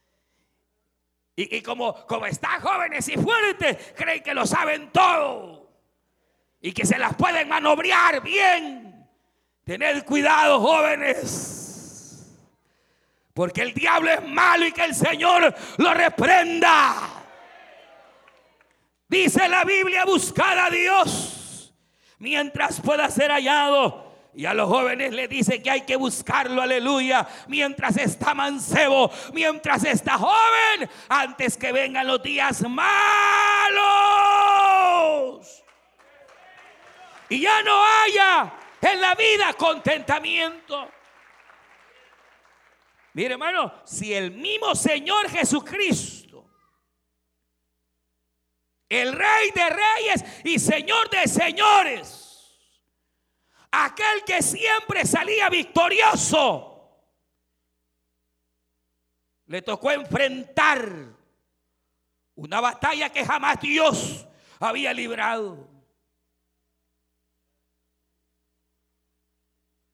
Y, 1.35 1.61
como, 1.61 1.93
como 2.07 2.25
están 2.25 2.59
jóvenes 2.61 3.07
y 3.09 3.15
fuertes, 3.15 3.93
creen 3.95 4.23
que 4.23 4.33
lo 4.33 4.47
saben 4.47 4.91
todo. 4.91 5.69
Y 6.59 6.71
que 6.71 6.83
se 6.83 6.97
las 6.97 7.15
pueden 7.15 7.47
manobrear 7.47 8.23
bien. 8.23 9.07
Tened 9.63 10.03
cuidado, 10.03 10.59
jóvenes. 10.59 12.35
Porque 13.35 13.61
el 13.61 13.73
diablo 13.75 14.09
es 14.09 14.27
malo 14.27 14.65
y 14.65 14.71
que 14.71 14.83
el 14.83 14.95
Señor 14.95 15.53
lo 15.77 15.93
reprenda. 15.93 16.95
Dice 19.07 19.47
la 19.47 19.63
Biblia, 19.63 20.05
buscad 20.05 20.57
a 20.57 20.71
Dios 20.71 21.36
mientras 22.19 22.81
pueda 22.81 23.09
ser 23.09 23.31
hallado. 23.31 24.07
Y 24.33 24.45
a 24.45 24.53
los 24.53 24.69
jóvenes 24.69 25.13
le 25.13 25.27
dice 25.27 25.63
que 25.63 25.71
hay 25.71 25.81
que 25.81 25.95
buscarlo, 25.95 26.61
aleluya, 26.61 27.27
mientras 27.47 27.97
está 27.97 28.35
mancebo, 28.35 29.09
mientras 29.33 29.83
está 29.83 30.17
joven, 30.17 30.87
antes 31.09 31.57
que 31.57 31.71
vengan 31.71 32.05
los 32.05 32.21
días 32.21 32.61
malos. 32.69 32.87
Y 37.29 37.41
ya 37.41 37.63
no 37.63 37.83
haya 37.83 38.53
en 38.81 39.01
la 39.01 39.15
vida 39.15 39.53
contentamiento. 39.53 40.87
Mire 43.13 43.33
hermano, 43.33 43.73
si 43.83 44.13
el 44.13 44.29
mismo 44.31 44.75
Señor 44.75 45.29
Jesucristo, 45.29 46.26
el 48.89 49.11
Rey 49.13 49.51
de 49.53 49.69
Reyes 49.69 50.25
y 50.43 50.59
Señor 50.59 51.09
de 51.09 51.27
Señores, 51.27 52.57
aquel 53.71 54.23
que 54.25 54.41
siempre 54.41 55.05
salía 55.05 55.49
victorioso, 55.49 56.73
le 59.47 59.61
tocó 59.61 59.91
enfrentar 59.91 61.17
una 62.35 62.61
batalla 62.61 63.09
que 63.09 63.25
jamás 63.25 63.59
Dios 63.59 64.25
había 64.59 64.93
librado. 64.93 65.67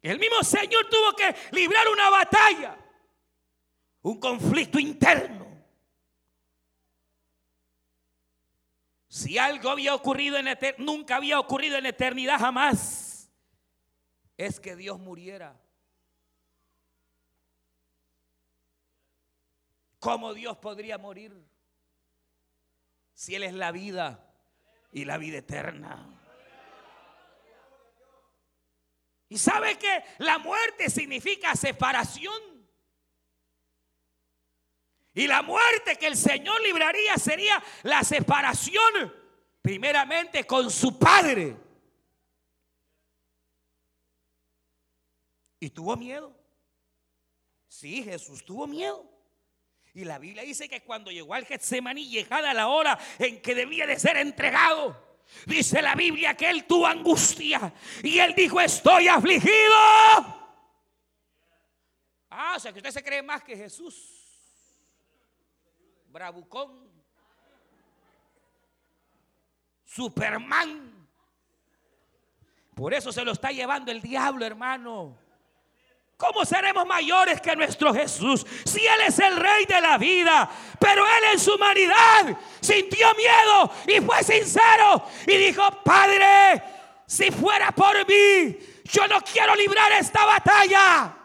El 0.01 0.19
mismo 0.19 0.43
Señor 0.43 0.89
tuvo 0.89 1.15
que 1.15 1.33
librar 1.51 1.87
una 1.87 2.09
batalla, 2.09 2.77
un 4.01 4.19
conflicto 4.19 4.77
interno. 4.77 5.42
Si 9.13 9.37
algo 9.37 9.69
había 9.69 9.93
ocurrido 9.93 10.37
en 10.37 10.47
eternidad, 10.47 10.83
nunca 10.83 11.17
había 11.17 11.39
ocurrido 11.39 11.77
en 11.77 11.85
eternidad 11.85 12.39
jamás 12.39 13.29
es 14.35 14.59
que 14.59 14.75
Dios 14.75 14.97
muriera. 14.97 15.55
¿Cómo 19.99 20.33
Dios 20.33 20.57
podría 20.57 20.97
morir 20.97 21.31
si 23.13 23.35
Él 23.35 23.43
es 23.43 23.53
la 23.53 23.71
vida 23.71 24.33
y 24.91 25.05
la 25.05 25.19
vida 25.19 25.37
eterna? 25.37 26.19
Y 29.29 29.37
sabe 29.37 29.77
que 29.77 30.03
la 30.17 30.39
muerte 30.39 30.89
significa 30.89 31.55
separación. 31.55 32.52
Y 35.13 35.27
la 35.27 35.41
muerte 35.41 35.95
que 35.95 36.07
el 36.07 36.17
Señor 36.17 36.61
libraría 36.61 37.15
sería 37.17 37.63
la 37.83 38.03
separación 38.03 39.13
primeramente 39.61 40.45
con 40.45 40.71
su 40.71 40.97
Padre. 40.97 41.55
Y 45.59 45.69
tuvo 45.69 45.95
miedo. 45.95 46.35
Sí, 47.67 48.03
Jesús 48.03 48.43
tuvo 48.43 48.67
miedo. 48.67 49.09
Y 49.93 50.03
la 50.03 50.17
Biblia 50.17 50.43
dice 50.43 50.67
que 50.67 50.81
cuando 50.81 51.11
llegó 51.11 51.35
al 51.35 51.45
Getsemaní, 51.45 52.09
llegada 52.09 52.53
la 52.53 52.67
hora 52.67 52.97
en 53.19 53.41
que 53.41 53.53
debía 53.53 53.85
de 53.85 53.99
ser 53.99 54.17
entregado, 54.17 55.21
dice 55.45 55.81
la 55.81 55.93
Biblia 55.93 56.35
que 56.35 56.49
él 56.49 56.65
tuvo 56.65 56.87
angustia. 56.87 57.71
Y 58.01 58.17
él 58.17 58.33
dijo, 58.35 58.59
estoy 58.59 59.07
afligido. 59.07 59.75
Ah, 62.31 62.55
o 62.57 62.59
sea 62.59 62.73
que 62.73 62.79
usted 62.79 62.91
se 62.91 63.03
cree 63.03 63.21
más 63.21 63.43
que 63.43 63.55
Jesús. 63.55 64.22
Bravucón. 66.13 66.69
Superman. 69.83 71.07
Por 72.75 72.93
eso 72.93 73.11
se 73.11 73.25
lo 73.25 73.31
está 73.31 73.49
llevando 73.49 73.91
el 73.91 73.99
diablo, 73.99 74.45
hermano. 74.45 75.17
¿Cómo 76.15 76.45
seremos 76.45 76.85
mayores 76.85 77.41
que 77.41 77.55
nuestro 77.55 77.91
Jesús? 77.95 78.45
Si 78.63 78.85
Él 78.85 79.01
es 79.07 79.17
el 79.17 79.37
rey 79.37 79.65
de 79.65 79.81
la 79.81 79.97
vida, 79.97 80.47
pero 80.79 81.03
Él 81.03 81.23
en 81.33 81.39
su 81.39 81.55
humanidad 81.55 82.37
sintió 82.61 83.07
miedo 83.15 83.71
y 83.87 83.99
fue 84.05 84.23
sincero 84.23 85.03
y 85.25 85.35
dijo, 85.35 85.63
Padre, 85.83 86.63
si 87.07 87.31
fuera 87.31 87.71
por 87.71 88.07
mí, 88.07 88.55
yo 88.83 89.07
no 89.07 89.19
quiero 89.21 89.55
librar 89.55 89.91
esta 89.93 90.23
batalla. 90.25 91.17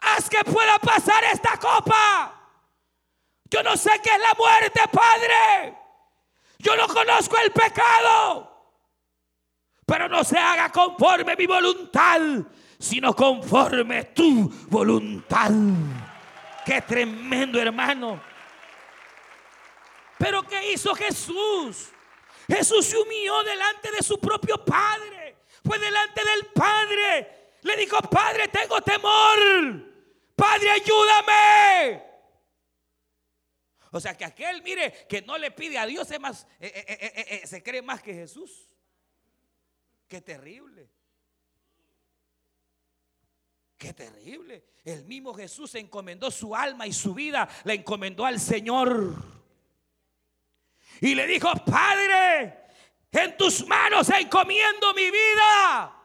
Haz 0.00 0.30
que 0.30 0.42
pueda 0.42 0.78
pasar 0.78 1.22
esta 1.24 1.58
copa. 1.58 2.39
Yo 3.50 3.62
no 3.62 3.76
sé 3.76 3.90
qué 4.02 4.10
es 4.10 4.20
la 4.20 4.34
muerte, 4.34 4.80
Padre. 4.92 5.76
Yo 6.58 6.76
no 6.76 6.86
conozco 6.86 7.36
el 7.38 7.50
pecado. 7.50 8.48
Pero 9.84 10.08
no 10.08 10.22
se 10.22 10.38
haga 10.38 10.70
conforme 10.70 11.34
mi 11.34 11.46
voluntad, 11.46 12.20
sino 12.78 13.14
conforme 13.14 14.04
tu 14.04 14.48
voluntad. 14.68 15.50
Qué 16.64 16.80
tremendo 16.82 17.60
hermano. 17.60 18.22
Pero 20.16 20.42
¿qué 20.44 20.72
hizo 20.72 20.94
Jesús? 20.94 21.88
Jesús 22.46 22.86
se 22.86 22.98
humilló 22.98 23.42
delante 23.42 23.90
de 23.90 24.02
su 24.02 24.20
propio 24.20 24.64
Padre. 24.64 25.38
Fue 25.64 25.78
delante 25.78 26.22
del 26.24 26.46
Padre. 26.54 27.56
Le 27.62 27.76
dijo, 27.76 27.98
Padre, 28.02 28.48
tengo 28.48 28.80
temor. 28.82 29.38
Padre, 30.36 30.70
ayúdame. 30.70 32.09
O 33.92 34.00
sea 34.00 34.16
que 34.16 34.24
aquel, 34.24 34.62
mire, 34.62 35.06
que 35.08 35.22
no 35.22 35.36
le 35.36 35.50
pide 35.50 35.78
a 35.78 35.86
Dios, 35.86 36.08
más, 36.20 36.46
eh, 36.60 36.84
eh, 36.86 37.40
eh, 37.42 37.46
se 37.46 37.62
cree 37.62 37.82
más 37.82 38.02
que 38.02 38.14
Jesús. 38.14 38.68
Qué 40.06 40.20
terrible. 40.20 40.88
Qué 43.76 43.92
terrible. 43.92 44.64
El 44.84 45.04
mismo 45.04 45.34
Jesús 45.34 45.74
encomendó 45.74 46.30
su 46.30 46.54
alma 46.54 46.86
y 46.86 46.92
su 46.92 47.14
vida, 47.14 47.48
la 47.64 47.74
encomendó 47.74 48.24
al 48.24 48.38
Señor. 48.38 49.14
Y 51.00 51.14
le 51.14 51.26
dijo, 51.26 51.52
Padre, 51.64 52.66
en 53.10 53.36
tus 53.36 53.66
manos 53.66 54.08
encomiendo 54.10 54.94
mi 54.94 55.10
vida. 55.10 55.96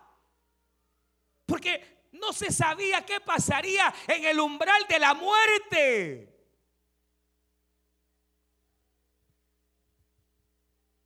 Porque 1.46 2.08
no 2.14 2.34
se 2.34 2.52
sabía 2.52 3.06
qué 3.06 3.20
pasaría 3.20 3.94
en 4.08 4.26
el 4.26 4.40
umbral 4.40 4.86
de 4.88 5.00
la 5.00 5.14
muerte. 5.14 6.35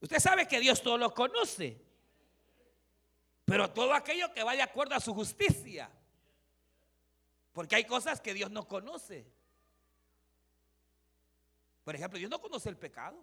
Usted 0.02 0.20
sabe 0.20 0.48
que 0.48 0.60
Dios 0.60 0.82
todo 0.82 0.98
lo 0.98 1.14
conoce. 1.14 1.82
Pero 3.46 3.70
todo 3.72 3.94
aquello 3.94 4.32
que 4.34 4.44
va 4.44 4.54
de 4.56 4.62
acuerdo 4.62 4.96
a 4.96 5.00
su 5.00 5.14
justicia. 5.14 5.90
Porque 7.52 7.76
hay 7.76 7.86
cosas 7.86 8.22
que 8.22 8.34
Dios 8.34 8.52
no 8.52 8.68
conoce. 8.68 9.26
Por 11.84 11.96
ejemplo, 11.96 12.20
Dios 12.20 12.30
no 12.30 12.40
conoce 12.40 12.70
el 12.70 12.78
pecado. 12.78 13.18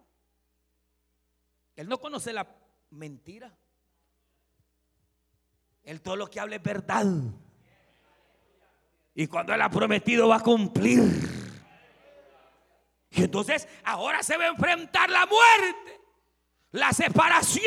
Él 1.75 1.87
no 1.87 1.99
conoce 1.99 2.33
la 2.33 2.47
mentira. 2.89 3.55
Él 5.83 6.01
todo 6.01 6.17
lo 6.17 6.29
que 6.29 6.39
habla 6.39 6.57
es 6.57 6.63
verdad. 6.63 7.05
Y 9.15 9.27
cuando 9.27 9.53
Él 9.53 9.61
ha 9.61 9.69
prometido 9.69 10.27
va 10.27 10.35
a 10.35 10.43
cumplir. 10.43 11.01
Y 13.11 13.23
entonces 13.23 13.67
ahora 13.83 14.21
se 14.21 14.37
va 14.37 14.43
a 14.43 14.49
enfrentar 14.49 15.09
la 15.09 15.25
muerte, 15.25 16.01
la 16.71 16.93
separación. 16.93 17.63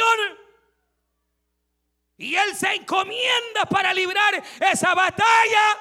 Y 2.17 2.35
Él 2.35 2.55
se 2.55 2.75
encomienda 2.75 3.65
para 3.69 3.95
librar 3.95 4.43
esa 4.61 4.95
batalla. 4.95 5.79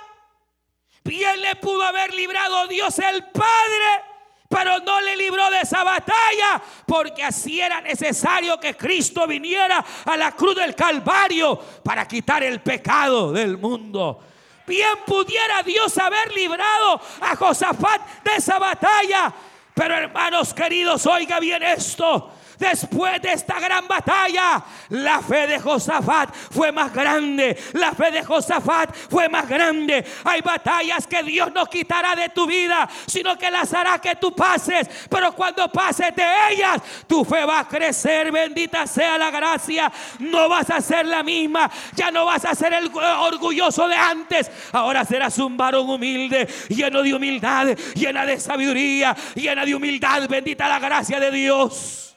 Bien 1.03 1.41
le 1.41 1.55
pudo 1.57 1.83
haber 1.83 2.13
librado 2.13 2.67
Dios 2.67 2.97
el 2.99 3.25
Padre, 3.25 4.03
pero 4.47 4.79
no 4.79 5.01
le 5.01 5.15
libró 5.17 5.49
de 5.51 5.61
esa 5.61 5.83
batalla, 5.83 6.61
porque 6.85 7.23
así 7.23 7.59
era 7.59 7.81
necesario 7.81 8.59
que 8.59 8.75
Cristo 8.75 9.27
viniera 9.27 9.83
a 10.05 10.17
la 10.17 10.31
cruz 10.33 10.55
del 10.55 10.75
Calvario 10.75 11.57
para 11.83 12.07
quitar 12.07 12.43
el 12.43 12.61
pecado 12.61 13.31
del 13.31 13.57
mundo. 13.57 14.23
Bien 14.65 14.99
pudiera 15.05 15.63
Dios 15.63 15.97
haber 15.97 16.31
librado 16.33 17.01
a 17.21 17.35
Josafat 17.35 18.23
de 18.23 18.35
esa 18.35 18.59
batalla, 18.59 19.33
pero 19.73 19.95
hermanos 19.95 20.53
queridos, 20.53 21.05
oiga 21.07 21.39
bien 21.39 21.63
esto. 21.63 22.31
Después 22.59 23.21
de 23.21 23.33
esta 23.33 23.59
gran 23.59 23.87
batalla, 23.87 24.63
la 24.89 25.21
fe 25.21 25.47
de 25.47 25.59
Josafat 25.59 26.35
fue 26.51 26.71
más 26.71 26.93
grande. 26.93 27.57
La 27.73 27.93
fe 27.93 28.11
de 28.11 28.23
Josafat 28.23 28.95
fue 29.09 29.29
más 29.29 29.47
grande. 29.47 30.05
Hay 30.25 30.41
batallas 30.41 31.07
que 31.07 31.23
Dios 31.23 31.51
no 31.53 31.65
quitará 31.65 32.15
de 32.15 32.29
tu 32.29 32.45
vida, 32.45 32.87
sino 33.07 33.37
que 33.37 33.49
las 33.49 33.73
hará 33.73 33.99
que 33.99 34.15
tú 34.15 34.35
pases. 34.35 34.87
Pero 35.09 35.33
cuando 35.33 35.71
pases 35.71 36.15
de 36.15 36.25
ellas, 36.51 36.81
tu 37.07 37.23
fe 37.23 37.45
va 37.45 37.59
a 37.59 37.67
crecer. 37.67 38.31
Bendita 38.31 38.85
sea 38.85 39.17
la 39.17 39.31
gracia. 39.31 39.91
No 40.19 40.49
vas 40.49 40.69
a 40.69 40.81
ser 40.81 41.05
la 41.05 41.23
misma. 41.23 41.69
Ya 41.95 42.11
no 42.11 42.25
vas 42.25 42.45
a 42.45 42.55
ser 42.55 42.73
el 42.73 42.91
orgulloso 42.93 43.87
de 43.87 43.95
antes. 43.95 44.51
Ahora 44.71 45.05
serás 45.05 45.37
un 45.39 45.57
varón 45.57 45.89
humilde, 45.89 46.47
lleno 46.69 47.01
de 47.01 47.13
humildad, 47.13 47.67
llena 47.95 48.25
de 48.25 48.39
sabiduría, 48.39 49.15
llena 49.35 49.65
de 49.65 49.75
humildad. 49.75 50.27
Bendita 50.27 50.67
la 50.67 50.79
gracia 50.79 51.19
de 51.19 51.31
Dios. 51.31 52.08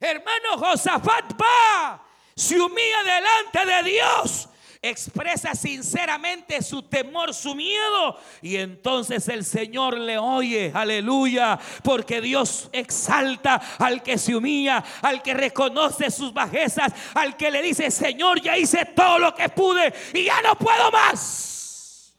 Hermano 0.00 0.56
Josafat 0.56 1.38
va, 1.38 2.02
se 2.34 2.58
humilla 2.58 3.02
delante 3.04 3.66
de 3.66 3.90
Dios, 3.90 4.48
expresa 4.80 5.54
sinceramente 5.54 6.62
su 6.62 6.82
temor, 6.84 7.34
su 7.34 7.54
miedo. 7.54 8.18
Y 8.40 8.56
entonces 8.56 9.28
el 9.28 9.44
Señor 9.44 9.98
le 9.98 10.16
oye, 10.16 10.72
aleluya, 10.74 11.58
porque 11.84 12.22
Dios 12.22 12.70
exalta 12.72 13.60
al 13.78 14.02
que 14.02 14.16
se 14.16 14.34
humilla, 14.34 14.82
al 15.02 15.22
que 15.22 15.34
reconoce 15.34 16.10
sus 16.10 16.32
bajezas, 16.32 16.94
al 17.14 17.36
que 17.36 17.50
le 17.50 17.60
dice, 17.60 17.90
Señor, 17.90 18.40
ya 18.40 18.56
hice 18.56 18.86
todo 18.86 19.18
lo 19.18 19.34
que 19.34 19.50
pude 19.50 19.92
y 20.14 20.24
ya 20.24 20.40
no 20.40 20.56
puedo 20.56 20.90
más. 20.90 22.16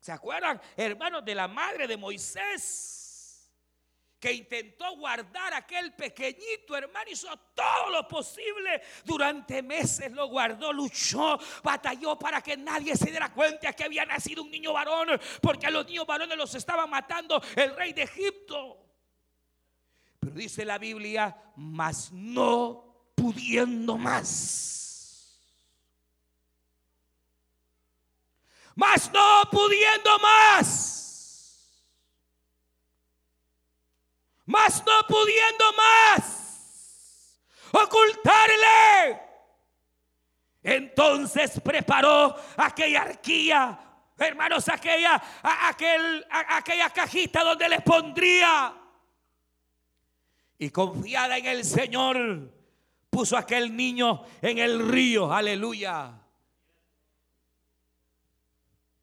¿Se 0.00 0.12
acuerdan, 0.12 0.60
hermanos, 0.76 1.24
de 1.24 1.34
la 1.34 1.48
madre 1.48 1.88
de 1.88 1.96
Moisés? 1.96 2.95
Que 4.26 4.32
intentó 4.32 4.96
guardar 4.96 5.54
aquel 5.54 5.92
pequeñito 5.92 6.76
hermano, 6.76 7.08
hizo 7.08 7.28
todo 7.54 7.90
lo 7.90 8.08
posible. 8.08 8.82
Durante 9.04 9.62
meses 9.62 10.10
lo 10.10 10.26
guardó, 10.26 10.72
luchó, 10.72 11.38
batalló 11.62 12.18
para 12.18 12.42
que 12.42 12.56
nadie 12.56 12.96
se 12.96 13.08
diera 13.08 13.32
cuenta 13.32 13.72
que 13.72 13.84
había 13.84 14.04
nacido 14.04 14.42
un 14.42 14.50
niño 14.50 14.72
varón, 14.72 15.10
porque 15.40 15.68
a 15.68 15.70
los 15.70 15.86
niños 15.86 16.08
varones 16.08 16.36
los 16.36 16.52
estaba 16.56 16.88
matando 16.88 17.40
el 17.54 17.76
rey 17.76 17.92
de 17.92 18.02
Egipto. 18.02 18.76
Pero 20.18 20.34
dice 20.34 20.64
la 20.64 20.78
Biblia, 20.78 21.52
mas 21.54 22.10
no 22.10 23.12
pudiendo 23.14 23.96
más. 23.96 25.40
Mas 28.74 29.08
no 29.12 29.42
pudiendo 29.52 30.18
más 30.18 31.05
mas 34.46 34.82
no 34.86 35.06
pudiendo 35.06 35.64
más 35.76 36.36
ocultarle. 37.72 39.20
Entonces 40.62 41.60
preparó 41.60 42.34
aquella 42.56 43.02
arquía, 43.02 43.78
hermanos, 44.18 44.68
aquella, 44.68 45.22
aquel, 45.42 46.26
aquella 46.30 46.90
cajita 46.90 47.44
donde 47.44 47.68
les 47.68 47.82
pondría. 47.82 48.74
Y 50.58 50.70
confiada 50.70 51.36
en 51.36 51.46
el 51.46 51.64
Señor, 51.64 52.52
puso 53.10 53.36
aquel 53.36 53.76
niño 53.76 54.24
en 54.42 54.58
el 54.58 54.88
río, 54.88 55.32
aleluya. 55.32 56.25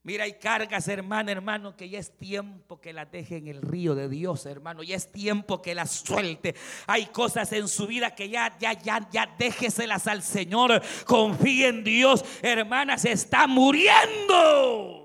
Mira, 0.06 0.24
hay 0.24 0.34
cargas, 0.34 0.86
hermano, 0.88 1.30
hermano, 1.30 1.78
que 1.78 1.88
ya 1.88 1.98
es 1.98 2.14
tiempo 2.18 2.78
que 2.78 2.92
las 2.92 3.10
deje 3.10 3.38
en 3.38 3.48
el 3.48 3.62
río 3.62 3.94
de 3.94 4.10
Dios, 4.10 4.44
hermano. 4.44 4.82
Ya 4.82 4.96
es 4.96 5.10
tiempo 5.10 5.62
que 5.62 5.74
las 5.74 5.92
suelte. 5.92 6.54
Hay 6.86 7.06
cosas 7.06 7.50
en 7.52 7.66
su 7.68 7.86
vida 7.86 8.14
que 8.14 8.28
ya, 8.28 8.54
ya, 8.58 8.74
ya, 8.74 9.08
ya 9.10 9.34
déjeselas 9.38 10.06
al 10.06 10.22
Señor. 10.22 10.82
Confíe 11.06 11.68
en 11.68 11.82
Dios, 11.84 12.22
hermana, 12.42 12.98
se 12.98 13.12
está 13.12 13.46
muriendo. 13.46 15.00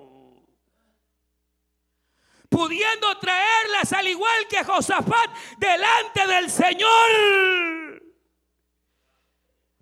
Pudiendo 2.49 3.17
traerlas 3.19 3.93
al 3.93 4.05
igual 4.05 4.47
que 4.49 4.65
Josafat 4.65 5.29
delante 5.59 6.27
del 6.27 6.49
Señor 6.49 7.99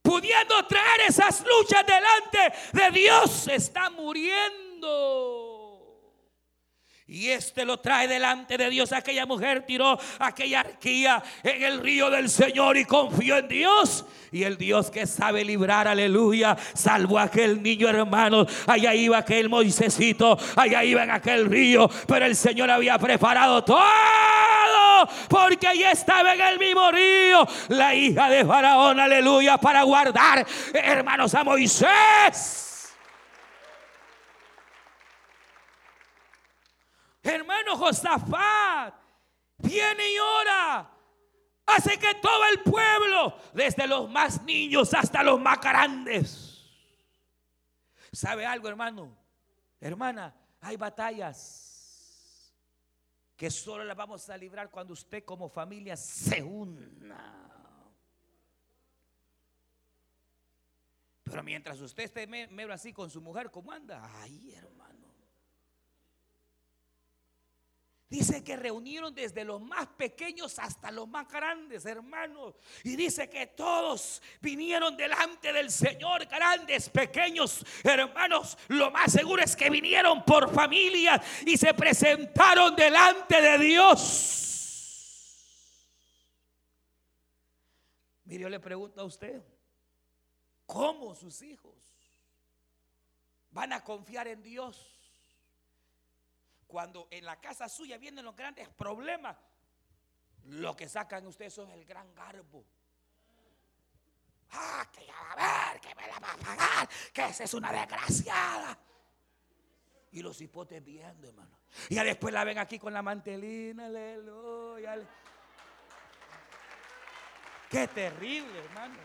pudiendo 0.04 0.66
traer 0.68 1.02
esas 1.10 1.44
luchas 1.46 1.86
delante 1.86 2.54
de 2.72 2.92
Dios, 2.92 3.30
se 3.30 3.56
está 3.56 3.90
muriendo. 3.90 4.67
Y 7.10 7.30
este 7.30 7.64
lo 7.64 7.80
trae 7.80 8.06
delante 8.06 8.58
de 8.58 8.70
Dios. 8.70 8.92
Aquella 8.92 9.26
mujer 9.26 9.66
tiró 9.66 9.98
aquella 10.20 10.60
arquía 10.60 11.24
en 11.42 11.64
el 11.64 11.80
río 11.80 12.10
del 12.10 12.30
Señor 12.30 12.76
y 12.76 12.84
confió 12.84 13.38
en 13.38 13.48
Dios. 13.48 14.04
Y 14.30 14.44
el 14.44 14.58
Dios 14.58 14.92
que 14.92 15.08
sabe 15.08 15.46
librar, 15.46 15.88
aleluya, 15.88 16.58
salvó 16.74 17.18
a 17.18 17.24
aquel 17.24 17.64
niño 17.64 17.88
hermano. 17.88 18.46
Allá 18.66 18.94
iba 18.94 19.20
aquel 19.20 19.48
Moisésito, 19.48 20.38
allá 20.58 20.84
iba 20.84 21.06
en 21.06 21.12
aquel 21.12 21.46
río. 21.46 21.90
Pero 22.06 22.26
el 22.26 22.36
Señor 22.36 22.70
había 22.70 22.98
preparado 23.00 23.64
todo. 23.64 23.80
Porque 25.30 25.66
allí 25.66 25.84
estaba 25.86 26.34
en 26.34 26.42
el 26.42 26.60
mismo 26.60 26.92
río 26.92 27.48
la 27.70 27.96
hija 27.96 28.30
de 28.30 28.44
Faraón, 28.44 29.00
aleluya, 29.00 29.58
para 29.58 29.84
guardar, 29.84 30.46
hermanos, 30.74 31.34
a 31.36 31.44
Moisés. 31.46 32.67
Hermano 37.24 37.78
Josafat 37.78 38.94
viene 39.58 40.12
y 40.12 40.20
ora. 40.20 40.94
Hace 41.66 42.00
que 42.00 42.16
todo 42.16 42.46
el 42.46 42.62
pueblo, 42.62 43.38
desde 43.54 43.88
los 43.88 44.10
más 44.10 44.42
niños 44.44 44.94
hasta 44.94 45.22
los 45.22 45.40
más 45.40 45.60
grandes. 45.60 46.66
¿Sabe 48.12 48.46
algo, 48.46 48.70
hermano? 48.70 49.18
Hermana, 49.80 50.34
hay 50.62 50.78
batallas 50.78 52.56
que 53.36 53.52
solo 53.52 53.84
las 53.84 53.96
vamos 53.96 54.30
a 54.30 54.38
librar 54.38 54.72
cuando 54.72 54.94
usted 54.94 55.24
como 55.24 55.50
familia 55.50 55.96
se 55.96 56.42
una. 56.42 57.38
Pero 61.24 61.44
mientras 61.44 61.80
usted 61.82 62.04
esté 62.04 62.26
mero 62.26 62.74
así 62.74 62.94
con 62.94 63.10
su 63.10 63.22
mujer, 63.22 63.52
¿cómo 63.52 63.72
anda? 63.72 64.10
Ay, 64.22 64.54
hermano. 64.56 64.77
Dice 68.10 68.42
que 68.42 68.56
reunieron 68.56 69.14
desde 69.14 69.44
los 69.44 69.62
más 69.62 69.86
pequeños 69.88 70.58
hasta 70.60 70.92
los 70.92 71.10
más 71.10 71.28
grandes, 71.28 71.86
hermanos. 71.86 72.56
Y 72.86 72.96
dice 72.96 73.30
que 73.30 73.48
todos 73.48 74.22
vinieron 74.40 74.96
delante 74.96 75.52
del 75.52 75.70
Señor, 75.70 76.26
grandes, 76.26 76.90
pequeños, 76.90 77.66
hermanos. 77.84 78.58
Lo 78.70 78.92
más 78.92 79.12
seguro 79.12 79.44
es 79.44 79.58
que 79.58 79.70
vinieron 79.70 80.24
por 80.24 80.54
familia 80.54 81.22
y 81.46 81.58
se 81.58 81.74
presentaron 81.74 82.78
delante 82.78 83.42
de 83.42 83.58
Dios. 83.58 84.38
Mire, 88.24 88.44
yo 88.44 88.50
le 88.50 88.62
pregunto 88.62 89.02
a 89.02 89.06
usted, 89.06 89.44
¿cómo 90.66 91.14
sus 91.14 91.42
hijos 91.42 91.76
van 93.52 93.74
a 93.74 93.84
confiar 93.84 94.30
en 94.30 94.42
Dios? 94.42 94.97
Cuando 96.68 97.08
en 97.12 97.26
la 97.26 97.40
casa 97.40 97.70
suya 97.70 97.98
vienen 97.98 98.26
los 98.26 98.36
grandes 98.36 98.68
problemas, 98.70 99.38
lo 100.44 100.76
que 100.76 100.88
sacan 100.88 101.26
ustedes 101.26 101.54
son 101.54 101.72
el 101.72 101.86
gran 101.86 102.14
garbo. 102.14 102.66
Ah, 104.52 104.88
que 104.92 105.06
ya 105.06 105.14
va 105.14 105.32
a 105.32 105.72
ver, 105.72 105.82
que 105.82 105.96
me 105.96 106.08
la 106.08 106.20
va 106.20 106.32
a 106.32 106.38
pagar, 106.38 106.90
que 107.14 107.26
esa 107.26 107.44
es 107.44 107.54
una 107.54 107.72
desgraciada. 107.72 108.78
Y 110.12 110.22
los 110.22 110.40
hipotes 110.42 110.84
viendo, 110.84 111.28
hermano. 111.28 111.58
Y 111.90 111.96
ya 111.96 112.04
después 112.04 112.34
la 112.34 112.44
ven 112.44 112.58
aquí 112.58 112.80
con 112.80 112.94
la 112.94 113.02
mantelina, 113.02 113.88
aleluya. 113.88 114.98
Qué 117.70 117.88
terrible, 117.88 118.60
hermano. 118.60 118.98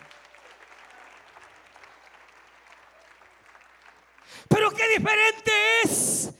Pero 4.48 4.70
qué 4.70 4.88
diferente 4.88 5.52
es 5.82 6.32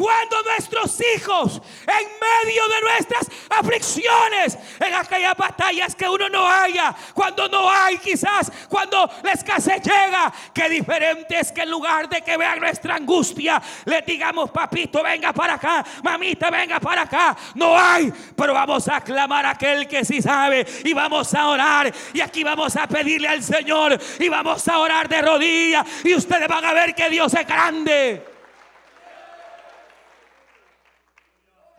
cuando 0.00 0.42
nuestros 0.44 0.98
hijos, 1.14 1.60
en 1.86 2.06
medio 2.46 2.68
de 2.68 2.80
nuestras 2.80 3.28
aflicciones, 3.50 4.56
en 4.78 4.94
aquellas 4.94 5.36
batallas 5.36 5.94
que 5.94 6.08
uno 6.08 6.26
no 6.30 6.48
haya, 6.48 6.96
cuando 7.12 7.46
no 7.50 7.70
hay 7.70 7.98
quizás, 7.98 8.50
cuando 8.70 9.10
la 9.22 9.32
escasez 9.32 9.82
llega, 9.82 10.32
qué 10.54 10.70
diferente 10.70 11.38
es 11.38 11.52
que 11.52 11.60
en 11.60 11.70
lugar 11.70 12.08
de 12.08 12.22
que 12.22 12.38
vean 12.38 12.60
nuestra 12.60 12.94
angustia, 12.94 13.60
le 13.84 14.00
digamos, 14.00 14.50
papito, 14.50 15.02
venga 15.02 15.34
para 15.34 15.56
acá, 15.56 15.84
mamita, 16.02 16.48
venga 16.48 16.80
para 16.80 17.02
acá. 17.02 17.36
No 17.54 17.78
hay, 17.78 18.10
pero 18.34 18.54
vamos 18.54 18.88
a 18.88 19.02
clamar 19.02 19.44
a 19.44 19.50
aquel 19.50 19.86
que 19.86 20.02
sí 20.06 20.22
sabe 20.22 20.66
y 20.82 20.94
vamos 20.94 21.34
a 21.34 21.46
orar. 21.46 21.92
Y 22.14 22.22
aquí 22.22 22.42
vamos 22.42 22.74
a 22.74 22.86
pedirle 22.86 23.28
al 23.28 23.42
Señor 23.42 24.00
y 24.18 24.30
vamos 24.30 24.66
a 24.66 24.78
orar 24.78 25.10
de 25.10 25.20
rodillas. 25.20 25.86
Y 26.04 26.14
ustedes 26.14 26.48
van 26.48 26.64
a 26.64 26.72
ver 26.72 26.94
que 26.94 27.10
Dios 27.10 27.34
es 27.34 27.46
grande. 27.46 28.29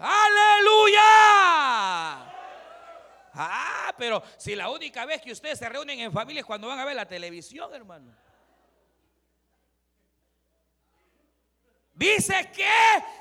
Aleluya. 0.01 1.01
Ah, 3.33 3.93
pero 3.97 4.23
si 4.37 4.55
la 4.55 4.69
única 4.69 5.05
vez 5.05 5.21
que 5.21 5.31
ustedes 5.31 5.59
se 5.59 5.69
reúnen 5.69 5.99
en 5.99 6.11
familia 6.11 6.39
es 6.39 6.45
cuando 6.45 6.67
van 6.67 6.79
a 6.79 6.85
ver 6.85 6.95
la 6.95 7.07
televisión, 7.07 7.73
hermano. 7.73 8.11
Dice 11.93 12.49
que 12.51 12.65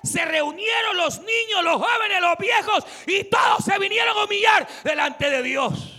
se 0.03 0.25
reunieron 0.25 0.97
los 0.97 1.19
niños, 1.21 1.62
los 1.62 1.75
jóvenes, 1.75 2.21
los 2.23 2.38
viejos 2.38 2.85
y 3.07 3.25
todos 3.25 3.62
se 3.62 3.79
vinieron 3.79 4.16
a 4.16 4.25
humillar 4.25 4.66
delante 4.83 5.29
de 5.29 5.43
Dios. 5.43 5.97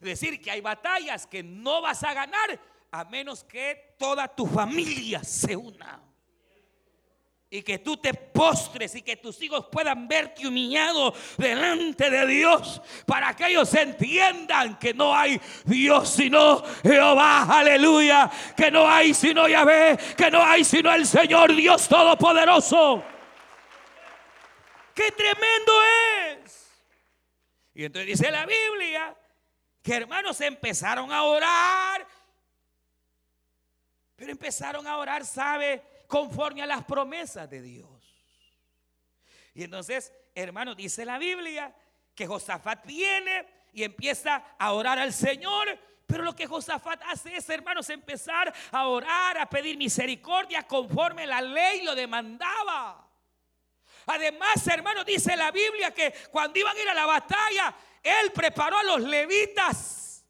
Decir 0.00 0.40
que 0.40 0.52
hay 0.52 0.60
batallas 0.60 1.26
que 1.26 1.42
no 1.42 1.82
vas 1.82 2.04
a 2.04 2.14
ganar 2.14 2.60
a 2.92 3.04
menos 3.06 3.42
que 3.42 3.96
toda 3.98 4.28
tu 4.28 4.46
familia 4.46 5.24
se 5.24 5.56
una 5.56 6.13
y 7.54 7.62
que 7.62 7.78
tú 7.78 7.96
te 7.96 8.12
postres 8.12 8.96
y 8.96 9.02
que 9.02 9.16
tus 9.16 9.40
hijos 9.40 9.66
puedan 9.70 10.08
verte 10.08 10.44
humillado 10.44 11.14
delante 11.36 12.10
de 12.10 12.26
Dios 12.26 12.82
para 13.06 13.32
que 13.36 13.46
ellos 13.46 13.72
entiendan 13.74 14.76
que 14.76 14.92
no 14.92 15.14
hay 15.14 15.40
Dios 15.64 16.10
sino 16.10 16.64
Jehová, 16.82 17.44
aleluya, 17.44 18.28
que 18.56 18.72
no 18.72 18.90
hay 18.90 19.14
sino 19.14 19.46
Yahvé, 19.46 19.96
que 20.16 20.32
no 20.32 20.42
hay 20.42 20.64
sino 20.64 20.92
el 20.92 21.06
Señor 21.06 21.54
Dios 21.54 21.86
Todopoderoso. 21.86 23.04
¡Qué 24.92 25.12
tremendo 25.12 25.72
es! 26.42 26.72
Y 27.72 27.84
entonces 27.84 28.18
dice 28.18 28.32
la 28.32 28.46
Biblia 28.46 29.16
que 29.80 29.94
hermanos 29.94 30.40
empezaron 30.40 31.12
a 31.12 31.22
orar, 31.22 32.04
pero 34.16 34.32
empezaron 34.32 34.88
a 34.88 34.96
orar, 34.96 35.24
¿sabe? 35.24 35.93
Conforme 36.06 36.62
a 36.62 36.66
las 36.66 36.84
promesas 36.84 37.48
de 37.48 37.62
Dios. 37.62 37.88
Y 39.54 39.64
entonces, 39.64 40.12
hermano, 40.34 40.74
dice 40.74 41.04
la 41.04 41.18
Biblia 41.18 41.74
que 42.14 42.26
Josafat 42.26 42.84
viene 42.86 43.46
y 43.72 43.84
empieza 43.84 44.56
a 44.58 44.72
orar 44.72 44.98
al 44.98 45.12
Señor. 45.12 45.78
Pero 46.06 46.22
lo 46.22 46.36
que 46.36 46.46
Josafat 46.46 47.00
hace 47.06 47.36
es, 47.36 47.48
hermanos, 47.48 47.88
empezar 47.88 48.52
a 48.70 48.86
orar, 48.86 49.38
a 49.38 49.48
pedir 49.48 49.76
misericordia 49.76 50.64
conforme 50.64 51.26
la 51.26 51.40
ley 51.40 51.82
lo 51.82 51.94
demandaba. 51.94 53.08
Además, 54.06 54.66
hermano, 54.66 55.02
dice 55.02 55.34
la 55.34 55.50
Biblia 55.50 55.92
que 55.92 56.12
cuando 56.30 56.58
iban 56.58 56.76
a 56.76 56.80
ir 56.80 56.88
a 56.88 56.94
la 56.94 57.06
batalla, 57.06 57.74
él 58.02 58.32
preparó 58.32 58.76
a 58.76 58.82
los 58.82 59.00
levitas, 59.00 60.26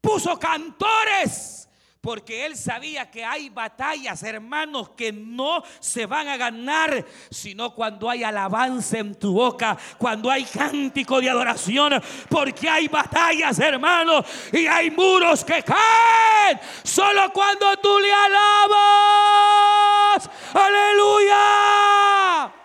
puso 0.00 0.38
cantores 0.38 1.69
porque 2.00 2.46
él 2.46 2.56
sabía 2.56 3.10
que 3.10 3.22
hay 3.24 3.50
batallas, 3.50 4.22
hermanos, 4.22 4.90
que 4.90 5.10
no 5.12 5.62
se 5.80 6.06
van 6.06 6.28
a 6.28 6.38
ganar, 6.38 7.04
sino 7.30 7.74
cuando 7.74 8.08
hay 8.08 8.22
alabanza 8.24 8.98
en 8.98 9.14
tu 9.14 9.34
boca, 9.34 9.76
cuando 9.98 10.30
hay 10.30 10.44
cántico 10.44 11.20
de 11.20 11.28
adoración, 11.28 12.02
porque 12.28 12.70
hay 12.70 12.88
batallas, 12.88 13.58
hermanos, 13.58 14.24
y 14.52 14.66
hay 14.66 14.90
muros 14.90 15.44
que 15.44 15.62
caen 15.62 16.58
solo 16.82 17.30
cuando 17.32 17.76
tú 17.76 17.98
le 17.98 18.12
alabas. 18.12 20.30
Aleluya. 20.54 22.59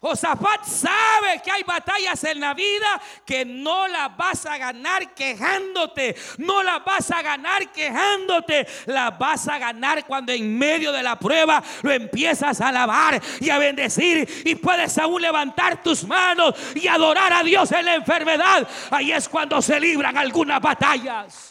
Josafat 0.00 0.64
sabe 0.64 1.42
que 1.44 1.50
hay 1.50 1.62
batallas 1.62 2.24
en 2.24 2.40
la 2.40 2.54
vida 2.54 3.00
que 3.26 3.44
no 3.44 3.86
las 3.86 4.16
vas 4.16 4.46
a 4.46 4.56
ganar 4.56 5.12
quejándote. 5.12 6.16
No 6.38 6.62
las 6.62 6.82
vas 6.82 7.10
a 7.10 7.20
ganar 7.20 7.70
quejándote. 7.70 8.66
Las 8.86 9.18
vas 9.18 9.46
a 9.48 9.58
ganar 9.58 10.06
cuando 10.06 10.32
en 10.32 10.58
medio 10.58 10.90
de 10.90 11.02
la 11.02 11.18
prueba 11.18 11.62
lo 11.82 11.92
empiezas 11.92 12.62
a 12.62 12.68
alabar 12.68 13.20
y 13.40 13.50
a 13.50 13.58
bendecir. 13.58 14.42
Y 14.46 14.54
puedes 14.54 14.96
aún 14.96 15.20
levantar 15.20 15.82
tus 15.82 16.04
manos 16.04 16.54
y 16.74 16.88
adorar 16.88 17.34
a 17.34 17.42
Dios 17.42 17.70
en 17.72 17.84
la 17.84 17.94
enfermedad. 17.94 18.66
Ahí 18.90 19.12
es 19.12 19.28
cuando 19.28 19.60
se 19.60 19.78
libran 19.78 20.16
algunas 20.16 20.62
batallas. 20.62 21.49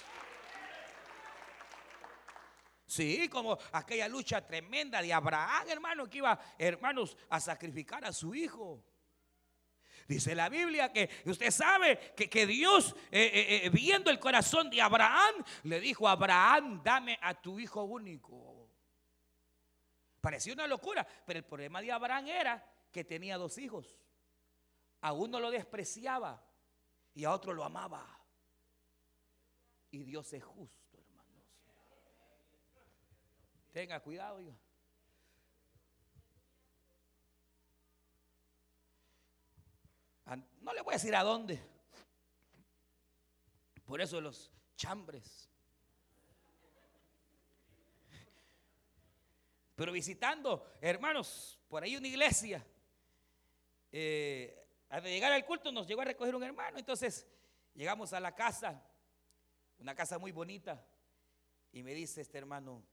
Sí, 2.99 3.29
como 3.29 3.57
aquella 3.71 4.09
lucha 4.09 4.45
tremenda 4.45 5.01
de 5.01 5.13
Abraham, 5.13 5.69
hermano, 5.69 6.09
que 6.09 6.17
iba, 6.17 6.37
hermanos, 6.57 7.15
a 7.29 7.39
sacrificar 7.39 8.03
a 8.03 8.11
su 8.11 8.35
hijo. 8.35 8.83
Dice 10.05 10.35
la 10.35 10.49
Biblia 10.49 10.91
que 10.91 11.09
usted 11.23 11.49
sabe 11.49 12.13
que, 12.13 12.29
que 12.29 12.45
Dios, 12.45 12.93
eh, 13.09 13.31
eh, 13.33 13.61
eh, 13.63 13.69
viendo 13.69 14.11
el 14.11 14.19
corazón 14.19 14.69
de 14.69 14.81
Abraham, 14.81 15.33
le 15.63 15.79
dijo 15.79 16.09
Abraham, 16.09 16.81
dame 16.83 17.17
a 17.21 17.39
tu 17.39 17.57
hijo 17.57 17.83
único. 17.83 18.67
Parecía 20.19 20.51
una 20.51 20.67
locura, 20.67 21.07
pero 21.25 21.39
el 21.39 21.45
problema 21.45 21.81
de 21.81 21.93
Abraham 21.93 22.27
era 22.27 22.69
que 22.91 23.05
tenía 23.05 23.37
dos 23.37 23.57
hijos. 23.59 23.97
A 24.99 25.13
uno 25.13 25.39
lo 25.39 25.51
despreciaba 25.51 26.45
y 27.15 27.23
a 27.23 27.31
otro 27.31 27.53
lo 27.53 27.63
amaba. 27.63 28.05
Y 29.89 30.03
Dios 30.03 30.33
es 30.33 30.43
justo. 30.43 30.79
Tenga 33.79 34.01
cuidado, 34.01 34.41
hijo. 34.41 34.53
No 40.59 40.73
le 40.73 40.81
voy 40.81 40.91
a 40.91 40.97
decir 40.97 41.15
a 41.15 41.23
dónde. 41.23 41.57
Por 43.85 44.01
eso 44.01 44.19
los 44.19 44.51
chambres. 44.75 45.49
Pero 49.77 49.93
visitando, 49.93 50.69
hermanos, 50.81 51.57
por 51.69 51.81
ahí 51.81 51.95
una 51.95 52.09
iglesia. 52.09 52.61
Eh, 53.93 54.61
al 54.89 55.03
llegar 55.03 55.31
al 55.31 55.45
culto 55.45 55.71
nos 55.71 55.87
llegó 55.87 56.01
a 56.01 56.03
recoger 56.03 56.35
un 56.35 56.43
hermano. 56.43 56.79
Entonces 56.79 57.25
llegamos 57.73 58.11
a 58.11 58.19
la 58.19 58.35
casa, 58.35 58.83
una 59.77 59.95
casa 59.95 60.19
muy 60.19 60.33
bonita. 60.33 60.85
Y 61.71 61.81
me 61.81 61.93
dice 61.93 62.19
este 62.19 62.37
hermano, 62.37 62.83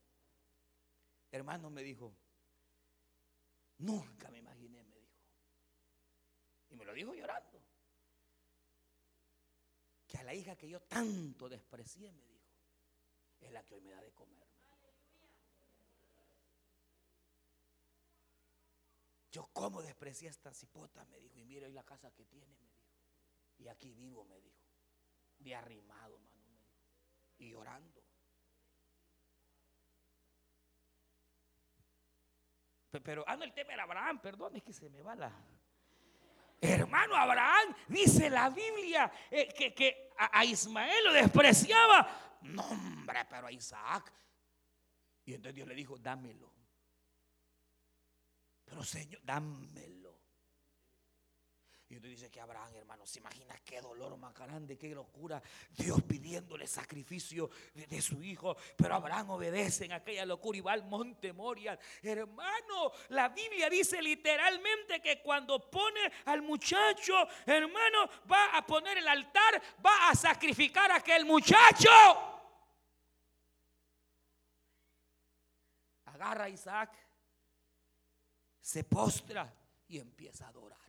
hermano 1.31 1.71
me 1.71 1.83
dijo, 1.83 2.15
nunca 3.79 4.31
me 4.31 4.39
imaginé, 4.39 4.83
me 4.85 4.97
dijo. 4.97 5.21
Y 6.71 6.77
me 6.77 6.85
lo 6.85 6.93
dijo 6.93 7.15
llorando. 7.15 7.63
Que 10.07 10.19
a 10.19 10.23
la 10.23 10.35
hija 10.35 10.57
que 10.57 10.69
yo 10.69 10.81
tanto 10.83 11.49
desprecié, 11.49 12.13
me 12.13 12.25
dijo, 12.25 12.47
es 13.41 13.51
la 13.53 13.65
que 13.65 13.75
hoy 13.75 13.81
me 13.81 13.91
da 13.91 14.01
de 14.01 14.13
comer. 14.13 14.47
Yo 19.37 19.51
como 19.53 19.83
desprecié 19.83 20.29
a 20.29 20.31
esta 20.31 20.51
cipota, 20.55 21.05
me 21.05 21.21
dijo, 21.21 21.39
y 21.39 21.45
mira 21.45 21.67
hoy 21.67 21.73
la 21.75 21.85
casa 21.85 22.11
que 22.11 22.25
tiene, 22.25 22.57
me 22.57 22.71
dijo. 22.71 22.89
Y 23.59 23.69
aquí 23.69 23.93
vivo, 23.93 24.25
me 24.25 24.41
dijo. 24.41 24.65
De 25.41 25.55
arrimado, 25.55 26.19
mano, 26.19 26.47
me 26.47 26.57
dijo. 26.57 26.81
Y 27.37 27.51
llorando. 27.51 28.06
Pero, 33.03 33.25
ah, 33.27 33.37
no, 33.37 33.45
el 33.45 33.53
tema 33.53 33.73
era 33.73 33.85
Abraham, 33.85 34.21
perdón, 34.21 34.57
es 34.57 34.63
que 34.63 34.73
se 34.73 34.89
me 34.91 35.03
va 35.03 35.15
la. 35.15 35.33
Hermano 36.61 37.15
Abraham, 37.15 37.75
dice 37.87 38.31
la 38.31 38.49
Biblia 38.49 39.11
eh, 39.31 39.53
que, 39.53 40.11
a, 40.17 40.45
Ismael 40.45 41.05
lo 41.05 41.13
despreciaba. 41.13 42.39
No, 42.43 42.63
hombre, 42.63 43.27
pero 43.29 43.47
a 43.47 43.53
Isaac. 43.53 44.13
Y 45.25 45.35
entonces 45.35 45.55
Dios 45.55 45.69
le 45.69 45.75
dijo, 45.75 45.99
dámelo. 45.99 46.53
Pero 48.65 48.83
Señor, 48.83 49.21
dámelo. 49.23 50.16
Y 51.89 51.97
usted 51.97 52.09
dice 52.09 52.31
que 52.31 52.41
Abraham, 52.41 52.75
hermano, 52.75 53.07
se 53.07 53.21
imagina 53.21 53.55
qué 53.65 53.81
dolor 53.81 54.17
más 54.17 54.35
grande, 54.35 54.77
qué 54.77 54.93
locura. 54.93 55.41
Dios 55.71 56.03
pidiéndole 56.03 56.67
sacrificio 56.67 57.49
de, 57.75 58.03
su 58.03 58.21
hijo. 58.25 58.57
Pero 58.77 58.97
Abraham 58.97 59.31
obedece 59.31 59.85
en 59.85 59.93
aquella 59.93 60.27
locura 60.27 60.59
y 60.59 60.61
va 60.63 60.73
al 60.73 60.85
monte 60.85 61.33
Morial. 61.33 61.79
Hermano, 62.03 62.91
la 63.11 63.29
Biblia 63.29 63.71
dice 63.71 64.03
literalmente 64.03 65.01
que 65.01 65.23
cuando 65.23 65.71
pone 65.71 66.01
al 66.25 66.43
muchacho, 66.43 67.15
hermano, 67.47 68.11
va 68.31 68.57
a 68.57 68.67
poner 68.67 68.99
el 68.99 69.07
altar, 69.07 69.63
va 69.85 70.11
a 70.11 70.15
sacrificar 70.17 70.91
a 70.91 70.97
aquel 70.97 71.25
muchacho. 71.25 71.91
Agarra 76.07 76.45
a 76.45 76.49
Isaac, 76.49 76.91
se 78.61 78.83
postra 78.83 79.55
y 79.87 79.99
empieza 79.99 80.47
a 80.47 80.49
adorar. 80.49 80.86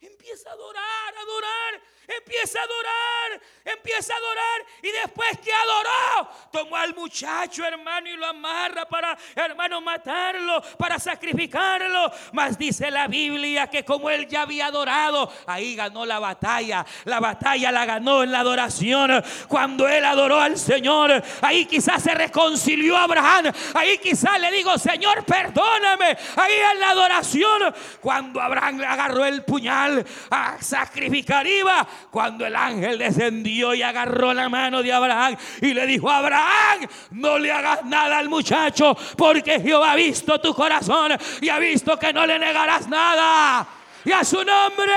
Empieza 0.00 0.50
a 0.50 0.52
adorar, 0.52 1.14
adorar. 1.20 1.82
empieza 2.08 2.58
a 2.58 2.62
adorar, 2.62 3.40
empieza 3.64 4.14
a 4.14 4.16
adorar 4.16 4.66
y 4.82 4.90
después 4.92 5.38
que 5.44 5.52
adoró, 5.52 6.30
tomó 6.50 6.76
al 6.76 6.94
muchacho, 6.94 7.64
hermano, 7.64 8.08
y 8.08 8.16
lo 8.16 8.26
amarra 8.26 8.88
para, 8.88 9.16
hermano, 9.34 9.80
matarlo, 9.80 10.62
para 10.78 10.98
sacrificarlo. 10.98 12.10
Mas 12.32 12.56
dice 12.56 12.90
la 12.90 13.08
Biblia 13.08 13.66
que 13.66 13.84
como 13.84 14.08
él 14.08 14.26
ya 14.28 14.42
había 14.42 14.66
adorado, 14.66 15.30
ahí 15.46 15.74
ganó 15.74 16.06
la 16.06 16.18
batalla. 16.18 16.86
La 17.04 17.20
batalla 17.20 17.72
la 17.72 17.84
ganó 17.84 18.22
en 18.22 18.32
la 18.32 18.40
adoración. 18.40 19.22
Cuando 19.48 19.88
él 19.88 20.04
adoró 20.04 20.40
al 20.40 20.56
Señor, 20.56 21.22
ahí 21.42 21.66
quizás 21.66 22.02
se 22.02 22.14
reconcilió 22.14 22.96
a 22.96 23.04
Abraham. 23.04 23.52
Ahí 23.74 23.98
quizás 23.98 24.40
le 24.40 24.50
digo, 24.50 24.78
Señor, 24.78 25.24
perdóname. 25.24 26.16
Ahí 26.36 26.54
en 26.72 26.80
la 26.80 26.90
adoración, 26.90 27.74
cuando 28.00 28.40
Abraham 28.40 28.80
agarró 28.86 29.24
el 29.24 29.44
puñal 29.44 29.87
a 30.30 30.60
sacrificar 30.60 31.46
iba, 31.46 31.86
cuando 32.10 32.46
el 32.46 32.54
ángel 32.54 32.98
descendió 32.98 33.74
y 33.74 33.82
agarró 33.82 34.32
la 34.32 34.48
mano 34.48 34.82
de 34.82 34.92
Abraham 34.92 35.36
y 35.60 35.74
le 35.74 35.86
dijo, 35.86 36.10
Abraham, 36.10 36.86
no 37.12 37.38
le 37.38 37.52
hagas 37.52 37.84
nada 37.84 38.18
al 38.18 38.28
muchacho, 38.28 38.96
porque 39.16 39.60
Jehová 39.60 39.92
ha 39.92 39.96
visto 39.96 40.40
tu 40.40 40.54
corazón 40.54 41.12
y 41.40 41.48
ha 41.48 41.58
visto 41.58 41.98
que 41.98 42.12
no 42.12 42.26
le 42.26 42.38
negarás 42.38 42.88
nada. 42.88 43.66
Y 44.04 44.12
a 44.12 44.24
su 44.24 44.44
nombre. 44.44 44.94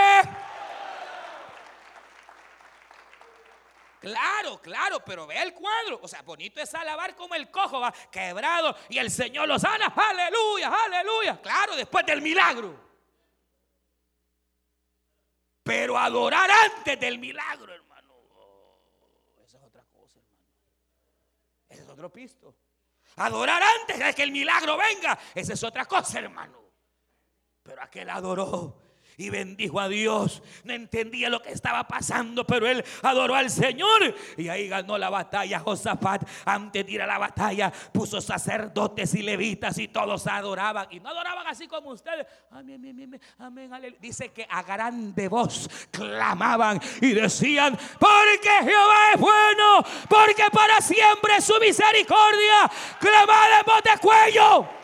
Claro, 4.00 4.60
claro, 4.60 5.00
pero 5.06 5.28
ve 5.28 5.40
el 5.40 5.54
cuadro. 5.54 6.00
O 6.02 6.08
sea, 6.08 6.24
bonito 6.24 6.60
es 6.60 6.74
alabar 6.74 7.16
como 7.16 7.36
el 7.36 7.52
cojo 7.52 7.80
va 7.80 7.94
quebrado 8.12 8.76
y 8.90 8.98
el 8.98 9.12
Señor 9.12 9.48
lo 9.48 9.60
sana. 9.60 9.94
Aleluya, 9.96 10.72
aleluya. 10.86 11.40
Claro, 11.40 11.76
después 11.76 12.04
del 12.06 12.22
milagro. 12.22 12.91
Pero 15.72 15.98
adorar 15.98 16.52
antes 16.52 17.00
del 17.00 17.18
milagro, 17.18 17.74
hermano. 17.74 18.14
Oh, 18.36 18.78
esa 19.42 19.58
es 19.58 19.64
otra 19.64 19.86
cosa, 19.86 20.20
hermano. 20.20 20.46
Ese 21.70 21.84
es 21.84 21.88
otro 21.88 22.12
pisto. 22.12 22.54
Adorar 23.16 23.64
antes 23.64 23.98
de 23.98 24.14
que 24.14 24.24
el 24.24 24.34
milagro 24.34 24.76
venga. 24.76 25.18
Esa 25.34 25.54
es 25.54 25.64
otra 25.64 25.86
cosa, 25.86 26.20
hermano. 26.20 26.62
Pero 27.64 27.82
aquel 27.82 28.10
adoró 28.10 28.81
y 29.22 29.30
bendijo 29.30 29.80
a 29.80 29.88
Dios. 29.88 30.42
No 30.64 30.74
entendía 30.74 31.30
lo 31.30 31.42
que 31.42 31.52
estaba 31.52 31.88
pasando, 31.88 32.46
pero 32.46 32.68
él 32.68 32.84
adoró 33.04 33.36
al 33.36 33.50
Señor 33.52 34.16
y 34.36 34.50
ahí 34.50 34.68
ganó 34.68 34.98
la 34.98 35.10
batalla. 35.10 35.60
Josafat, 35.60 36.28
antes 36.46 36.86
de 36.86 36.92
ir 36.92 37.02
a 37.02 37.08
la 37.08 37.20
batalla, 37.20 37.72
puso 37.94 38.20
sacerdotes 38.20 39.14
y 39.14 39.22
levitas 39.22 39.78
y 39.78 39.88
todos 39.90 40.26
adoraban. 40.26 40.88
Y 40.90 41.00
no 41.00 41.10
adoraban 41.10 41.46
así 41.48 41.68
como 41.68 41.92
ustedes. 41.92 42.26
Amén, 42.50 42.84
amén, 43.38 43.70
amén, 43.70 43.96
Dice 44.02 44.30
que 44.30 44.48
a 44.50 44.64
grande 44.64 45.28
voz 45.28 45.70
clamaban 45.92 46.82
y 47.00 47.12
decían: 47.14 47.78
Porque 48.00 48.50
Jehová 48.64 49.14
es 49.14 49.20
bueno, 49.20 49.84
porque 50.10 50.46
para 50.52 50.82
siempre 50.82 51.40
su 51.42 51.54
misericordia. 51.60 52.72
Clamad 53.00 53.60
en 53.60 53.66
voz 53.66 53.84
de 53.84 54.00
cuello. 54.00 54.82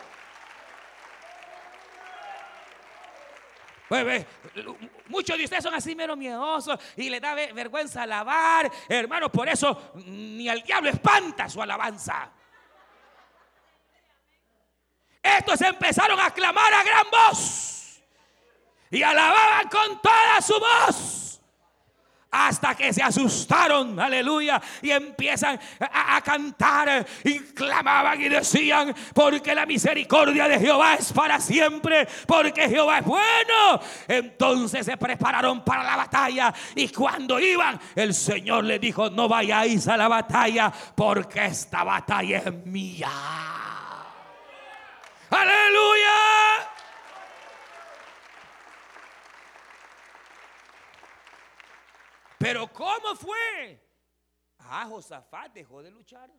Muchos 5.08 5.38
de 5.38 5.44
ustedes 5.44 5.62
son 5.62 5.74
así 5.74 5.94
menos 5.94 6.16
miedosos 6.16 6.78
y 6.96 7.08
le 7.08 7.20
da 7.20 7.34
vergüenza 7.34 8.02
alabar. 8.02 8.70
Hermanos, 8.88 9.30
por 9.30 9.48
eso 9.48 9.92
ni 10.06 10.48
al 10.48 10.62
diablo 10.62 10.90
espanta 10.90 11.48
su 11.48 11.62
alabanza. 11.62 12.30
Estos 15.22 15.60
empezaron 15.60 16.18
a 16.20 16.30
clamar 16.30 16.72
a 16.72 16.82
gran 16.82 17.06
voz 17.10 18.00
y 18.90 19.02
alababan 19.02 19.68
con 19.68 20.00
toda 20.00 20.40
su 20.40 20.54
voz 20.58 21.17
hasta 22.30 22.74
que 22.74 22.92
se 22.92 23.02
asustaron, 23.02 23.98
aleluya, 23.98 24.60
y 24.82 24.90
empiezan 24.90 25.58
a, 25.80 26.20
cantar 26.20 27.06
y 27.24 27.38
clamaban 27.40 28.20
y 28.20 28.28
decían, 28.28 28.94
porque 29.14 29.54
la 29.54 29.64
misericordia 29.64 30.46
de 30.46 30.58
Jehová 30.58 30.94
es 30.94 31.12
para 31.12 31.40
siempre, 31.40 32.06
porque 32.26 32.68
Jehová 32.68 32.98
es 32.98 33.04
bueno. 33.04 33.80
Entonces 34.06 34.84
se 34.84 34.96
prepararon 34.96 35.64
para 35.64 35.82
la 35.84 35.96
batalla 35.96 36.52
y 36.74 36.88
cuando 36.88 37.40
iban, 37.40 37.80
el 37.94 38.12
Señor 38.12 38.64
les 38.64 38.80
dijo, 38.80 39.08
no 39.10 39.28
vayáis 39.28 39.88
a 39.88 39.96
la 39.96 40.08
batalla, 40.08 40.72
porque 40.94 41.46
esta 41.46 41.82
batalla 41.82 42.38
es 42.38 42.66
mía. 42.66 43.10
Aleluya. 45.30 46.77
Pero 52.38 52.72
¿cómo 52.72 53.16
fue? 53.16 53.84
Ah, 54.58 54.86
Josafat 54.88 55.52
dejó 55.52 55.82
de 55.82 55.90
luchar. 55.90 56.30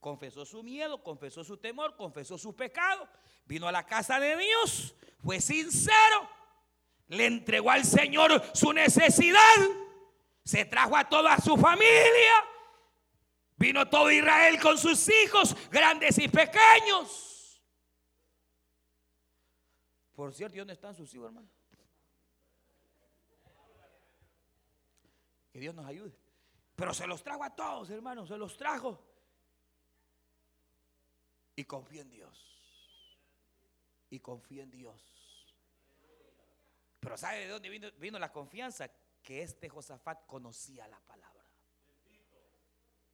Confesó 0.00 0.44
su 0.44 0.62
miedo, 0.62 1.02
confesó 1.02 1.42
su 1.44 1.56
temor, 1.56 1.96
confesó 1.96 2.38
su 2.38 2.54
pecado. 2.54 3.08
Vino 3.44 3.66
a 3.66 3.72
la 3.72 3.86
casa 3.86 4.20
de 4.20 4.36
Dios, 4.36 4.94
fue 5.18 5.40
sincero. 5.40 6.28
Le 7.08 7.26
entregó 7.26 7.70
al 7.70 7.84
Señor 7.84 8.42
su 8.54 8.72
necesidad. 8.72 9.56
Se 10.44 10.64
trajo 10.64 10.96
a 10.96 11.08
toda 11.08 11.38
su 11.38 11.56
familia. 11.56 12.44
Vino 13.56 13.88
todo 13.88 14.10
Israel 14.10 14.60
con 14.60 14.78
sus 14.78 15.08
hijos, 15.24 15.56
grandes 15.70 16.18
y 16.18 16.28
pequeños. 16.28 17.60
Por 20.14 20.32
cierto, 20.32 20.56
¿y 20.56 20.58
dónde 20.58 20.74
están 20.74 20.94
sus 20.94 21.12
hijos, 21.14 21.26
hermano? 21.26 21.48
Dios 25.58 25.74
nos 25.74 25.86
ayude. 25.86 26.16
Pero 26.74 26.94
se 26.94 27.06
los 27.06 27.22
trajo 27.22 27.42
a 27.42 27.54
todos, 27.54 27.90
hermanos, 27.90 28.28
se 28.28 28.36
los 28.36 28.56
trajo. 28.56 29.02
Y 31.56 31.64
confía 31.64 32.02
en 32.02 32.10
Dios. 32.10 32.46
Y 34.10 34.20
confía 34.20 34.62
en 34.62 34.70
Dios. 34.70 35.18
Pero 37.00 37.16
¿sabe 37.16 37.40
de 37.40 37.48
dónde 37.48 37.92
vino, 37.98 38.18
la 38.18 38.30
confianza? 38.30 38.88
Que 39.22 39.42
este 39.42 39.68
Josafat 39.68 40.24
conocía 40.26 40.86
la 40.86 41.00
palabra. 41.00 41.44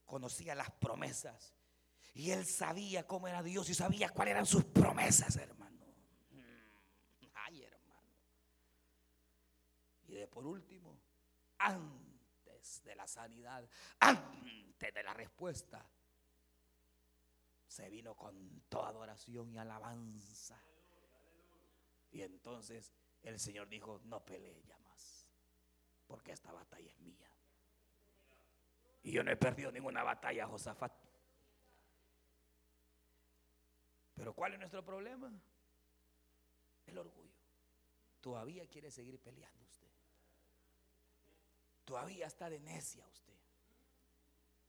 Conocía 0.05 0.55
las 0.55 0.71
promesas. 0.73 1.55
Y 2.13 2.31
él 2.33 2.45
sabía 2.45 3.07
cómo 3.07 3.29
era 3.29 3.43
Dios 3.43 3.71
y 3.71 3.75
sabía 3.75 4.11
cuáles 4.11 4.33
eran 4.33 4.47
sus 4.47 4.65
promesas, 4.65 5.37
hermano. 5.37 5.87
Mm, 6.31 7.27
ay, 7.33 7.63
hermano. 7.63 8.11
Y 10.07 10.13
de 10.13 10.27
por 10.29 10.47
último, 10.47 11.01
de 12.85 12.95
la 12.95 13.07
sanidad, 13.07 13.69
antes 14.01 14.95
de 14.95 15.03
la 15.03 15.15
respuesta, 15.15 15.85
se 17.67 17.89
vino 17.89 18.15
con 18.15 18.63
toda 18.69 18.89
adoración 18.89 19.51
y 19.51 19.59
alabanza. 19.59 20.61
Y 22.13 22.23
entonces 22.23 22.93
el 23.23 23.39
Señor 23.39 23.69
dijo, 23.69 24.01
no 24.05 24.25
pelee 24.25 24.63
ya 24.65 24.79
más, 24.79 25.27
porque 26.07 26.33
esta 26.33 26.53
batalla 26.53 26.91
es 26.91 27.01
mía. 27.01 27.31
Y 29.03 29.13
yo 29.13 29.23
no 29.23 29.31
he 29.31 29.37
perdido 29.37 29.71
ninguna 29.71 30.03
batalla, 30.03 30.47
Josafat. 30.47 30.93
Pero 34.15 34.33
¿cuál 34.33 34.53
es 34.53 34.59
nuestro 34.59 34.85
problema? 34.85 35.31
El 36.87 36.99
orgullo. 36.99 37.35
Todavía 38.21 38.67
quiere 38.67 38.91
seguir 38.91 39.19
peleando 39.19 39.65
usted. 39.65 39.84
Todavía 41.85 42.27
está 42.27 42.49
de 42.49 42.61
necia 42.61 43.07
usted. 43.07 43.35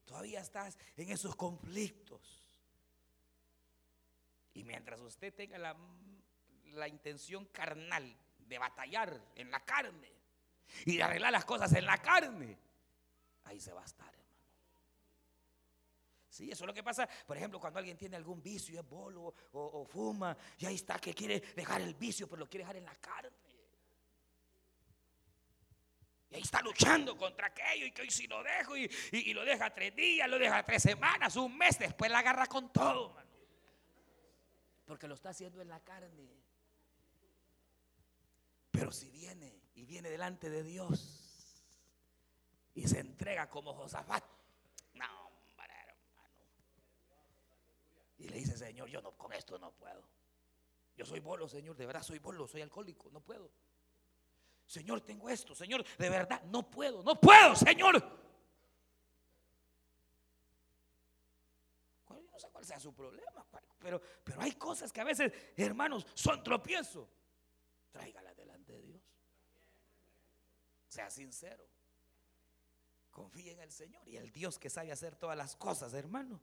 Todavía 0.05 0.39
estás 0.39 0.77
en 0.97 1.09
esos 1.09 1.35
conflictos. 1.35 2.43
Y 4.53 4.63
mientras 4.63 5.01
usted 5.01 5.33
tenga 5.33 5.57
la, 5.57 5.75
la 6.73 6.87
intención 6.87 7.45
carnal 7.45 8.15
de 8.39 8.57
batallar 8.57 9.19
en 9.35 9.51
la 9.51 9.63
carne 9.65 10.11
y 10.85 10.97
de 10.97 11.03
arreglar 11.03 11.31
las 11.31 11.45
cosas 11.45 11.73
en 11.73 11.85
la 11.85 11.97
carne, 11.97 12.57
ahí 13.45 13.59
se 13.59 13.73
va 13.73 13.81
a 13.81 13.85
estar, 13.85 14.07
hermano. 14.07 14.25
Sí, 16.29 16.51
eso 16.51 16.63
es 16.63 16.67
lo 16.67 16.73
que 16.73 16.83
pasa, 16.83 17.07
por 17.25 17.37
ejemplo, 17.37 17.59
cuando 17.59 17.79
alguien 17.79 17.97
tiene 17.97 18.15
algún 18.15 18.41
vicio, 18.41 18.79
es 18.79 18.87
bolo 18.87 19.33
o, 19.53 19.61
o 19.81 19.85
fuma, 19.85 20.37
y 20.57 20.65
ahí 20.65 20.75
está 20.75 20.99
que 20.99 21.13
quiere 21.13 21.39
dejar 21.55 21.81
el 21.81 21.95
vicio, 21.95 22.27
pero 22.27 22.41
lo 22.41 22.49
quiere 22.49 22.63
dejar 22.63 22.77
en 22.77 22.85
la 22.85 22.95
carne. 22.95 23.31
Y 26.29 26.35
ahí 26.35 26.41
está 26.41 26.61
luchando 26.61 27.15
contra 27.17 27.47
aquello 27.47 27.85
y 27.85 27.91
que 27.91 28.01
hoy 28.01 28.09
si 28.09 28.27
lo 28.27 28.41
dejo 28.43 28.75
y, 28.75 29.33
lo 29.33 29.45
deja 29.45 29.73
tres 29.73 29.95
días, 29.95 30.27
lo 30.29 30.39
deja 30.39 30.63
tres 30.63 30.81
semanas, 30.81 31.35
un 31.35 31.57
mes, 31.57 31.77
después 31.77 32.09
la 32.09 32.19
agarra 32.19 32.47
con 32.47 32.71
todo, 32.73 33.15
Porque 34.85 35.07
lo 35.07 35.15
está 35.15 35.29
haciendo 35.29 35.61
en 35.61 35.69
la 35.69 35.79
carne. 35.81 36.45
Pero 38.71 38.91
si 38.91 39.09
viene 39.09 39.61
y 39.75 39.85
viene 39.85 40.09
delante 40.09 40.49
de 40.49 40.63
Dios 40.63 41.63
y 42.73 42.87
se 42.87 42.99
entrega 42.99 43.49
como 43.49 43.73
Josafat, 43.73 44.23
no, 44.93 45.27
hombre, 45.27 45.73
hermano. 45.87 46.43
Y 48.17 48.27
le 48.27 48.37
dice, 48.37 48.57
Señor, 48.57 48.89
yo 48.89 49.01
no 49.01 49.11
con 49.11 49.31
esto 49.31 49.57
no 49.57 49.71
puedo. 49.71 50.03
Yo 50.97 51.05
soy 51.05 51.19
bolo, 51.19 51.47
Señor, 51.47 51.75
de 51.75 51.85
verdad 51.85 52.03
soy 52.03 52.19
bolo, 52.19 52.47
soy 52.47 52.61
alcohólico, 52.61 53.09
no 53.11 53.21
puedo. 53.21 53.49
Señor, 54.65 55.01
tengo 55.01 55.29
esto, 55.29 55.53
Señor, 55.53 55.85
de 55.97 56.09
verdad, 56.09 56.41
no 56.43 56.69
puedo, 56.69 57.03
no 57.03 57.19
puedo, 57.19 57.55
Señor. 57.55 57.95
No 62.09 62.39
sé 62.39 62.49
cuál 62.51 62.65
sea 62.65 62.79
su 62.79 62.93
problema, 62.93 63.45
pero, 63.79 64.01
pero 64.23 64.41
hay 64.41 64.53
cosas 64.53 64.91
que 64.91 64.99
a 64.99 65.05
veces, 65.05 65.31
hermanos, 65.55 66.05
son 66.13 66.43
tropiezo. 66.43 67.09
Tráigala 67.91 68.33
delante 68.33 68.73
de 68.73 68.81
Dios. 68.81 69.01
Sea 70.89 71.09
sincero. 71.09 71.65
Confíe 73.11 73.53
en 73.53 73.61
el 73.61 73.71
Señor 73.71 74.05
y 74.09 74.17
el 74.17 74.33
Dios 74.33 74.59
que 74.59 74.69
sabe 74.69 74.91
hacer 74.91 75.15
todas 75.15 75.37
las 75.37 75.55
cosas, 75.55 75.93
hermano. 75.93 76.41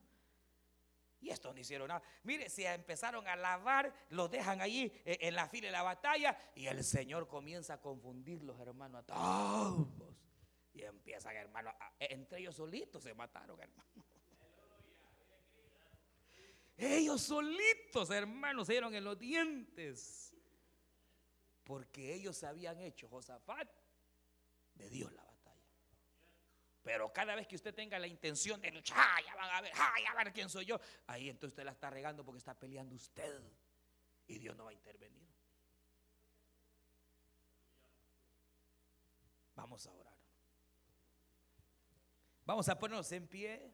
Y 1.23 1.31
esto 1.31 1.55
no 1.55 1.61
hicieron 1.61 1.87
nada. 1.87 2.03
Mire, 2.25 2.51
si 2.51 2.65
empezaron 2.65 3.27
a 3.29 3.37
lavar, 3.37 3.95
los 4.11 4.29
dejan 4.29 4.61
allí 4.61 4.93
eh, 5.05 5.19
en 5.21 5.37
la 5.37 5.49
fila 5.49 5.69
de 5.69 5.73
la 5.73 5.83
batalla 5.83 6.37
y 6.57 6.67
el 6.67 6.83
Señor 6.83 7.29
comienza 7.29 7.75
a 7.75 7.81
confundirlos, 7.81 8.59
hermano, 8.61 8.99
a 8.99 9.03
todos. 9.05 9.87
Y 10.75 10.83
empiezan, 10.83 11.37
hermano, 11.37 11.73
entre 12.01 12.41
ellos 12.41 12.57
solitos 12.57 13.05
se 13.05 13.15
mataron, 13.15 13.61
hermano. 13.61 14.05
Ellos 16.77 17.23
solitos, 17.23 18.11
hermanos, 18.11 18.67
se 18.67 18.73
dieron 18.73 18.93
en 18.93 19.05
los 19.05 19.17
dientes. 19.17 20.35
Porque 21.63 22.15
ellos 22.15 22.43
habían 22.43 22.81
hecho, 22.81 23.09
Josafat, 23.09 23.71
de 24.75 24.91
Dios 24.91 25.13
la 25.13 25.32
pero 26.83 27.13
cada 27.13 27.35
vez 27.35 27.47
que 27.47 27.57
usted 27.57 27.75
tenga 27.75 27.99
la 27.99 28.07
intención 28.07 28.61
de 28.61 28.71
luchar, 28.71 29.25
ya 29.25 29.35
van 29.37 29.51
a 29.55 29.61
ver, 29.61 29.73
ya 29.73 30.13
van 30.13 30.21
a 30.21 30.25
ver 30.25 30.33
quién 30.33 30.49
soy 30.49 30.65
yo, 30.65 30.81
ahí 31.07 31.29
entonces 31.29 31.53
usted 31.53 31.65
la 31.65 31.73
está 31.73 31.91
regando 31.91 32.25
porque 32.25 32.39
está 32.39 32.55
peleando 32.55 32.95
usted 32.95 33.43
y 34.27 34.39
Dios 34.39 34.57
no 34.57 34.65
va 34.65 34.71
a 34.71 34.75
intervenir. 34.75 35.29
Vamos 39.55 39.87
a 39.87 39.93
orar. 39.93 40.13
Vamos 42.45 42.69
a 42.69 42.79
ponernos 42.79 43.13
en 43.13 43.29
pie. 43.29 43.73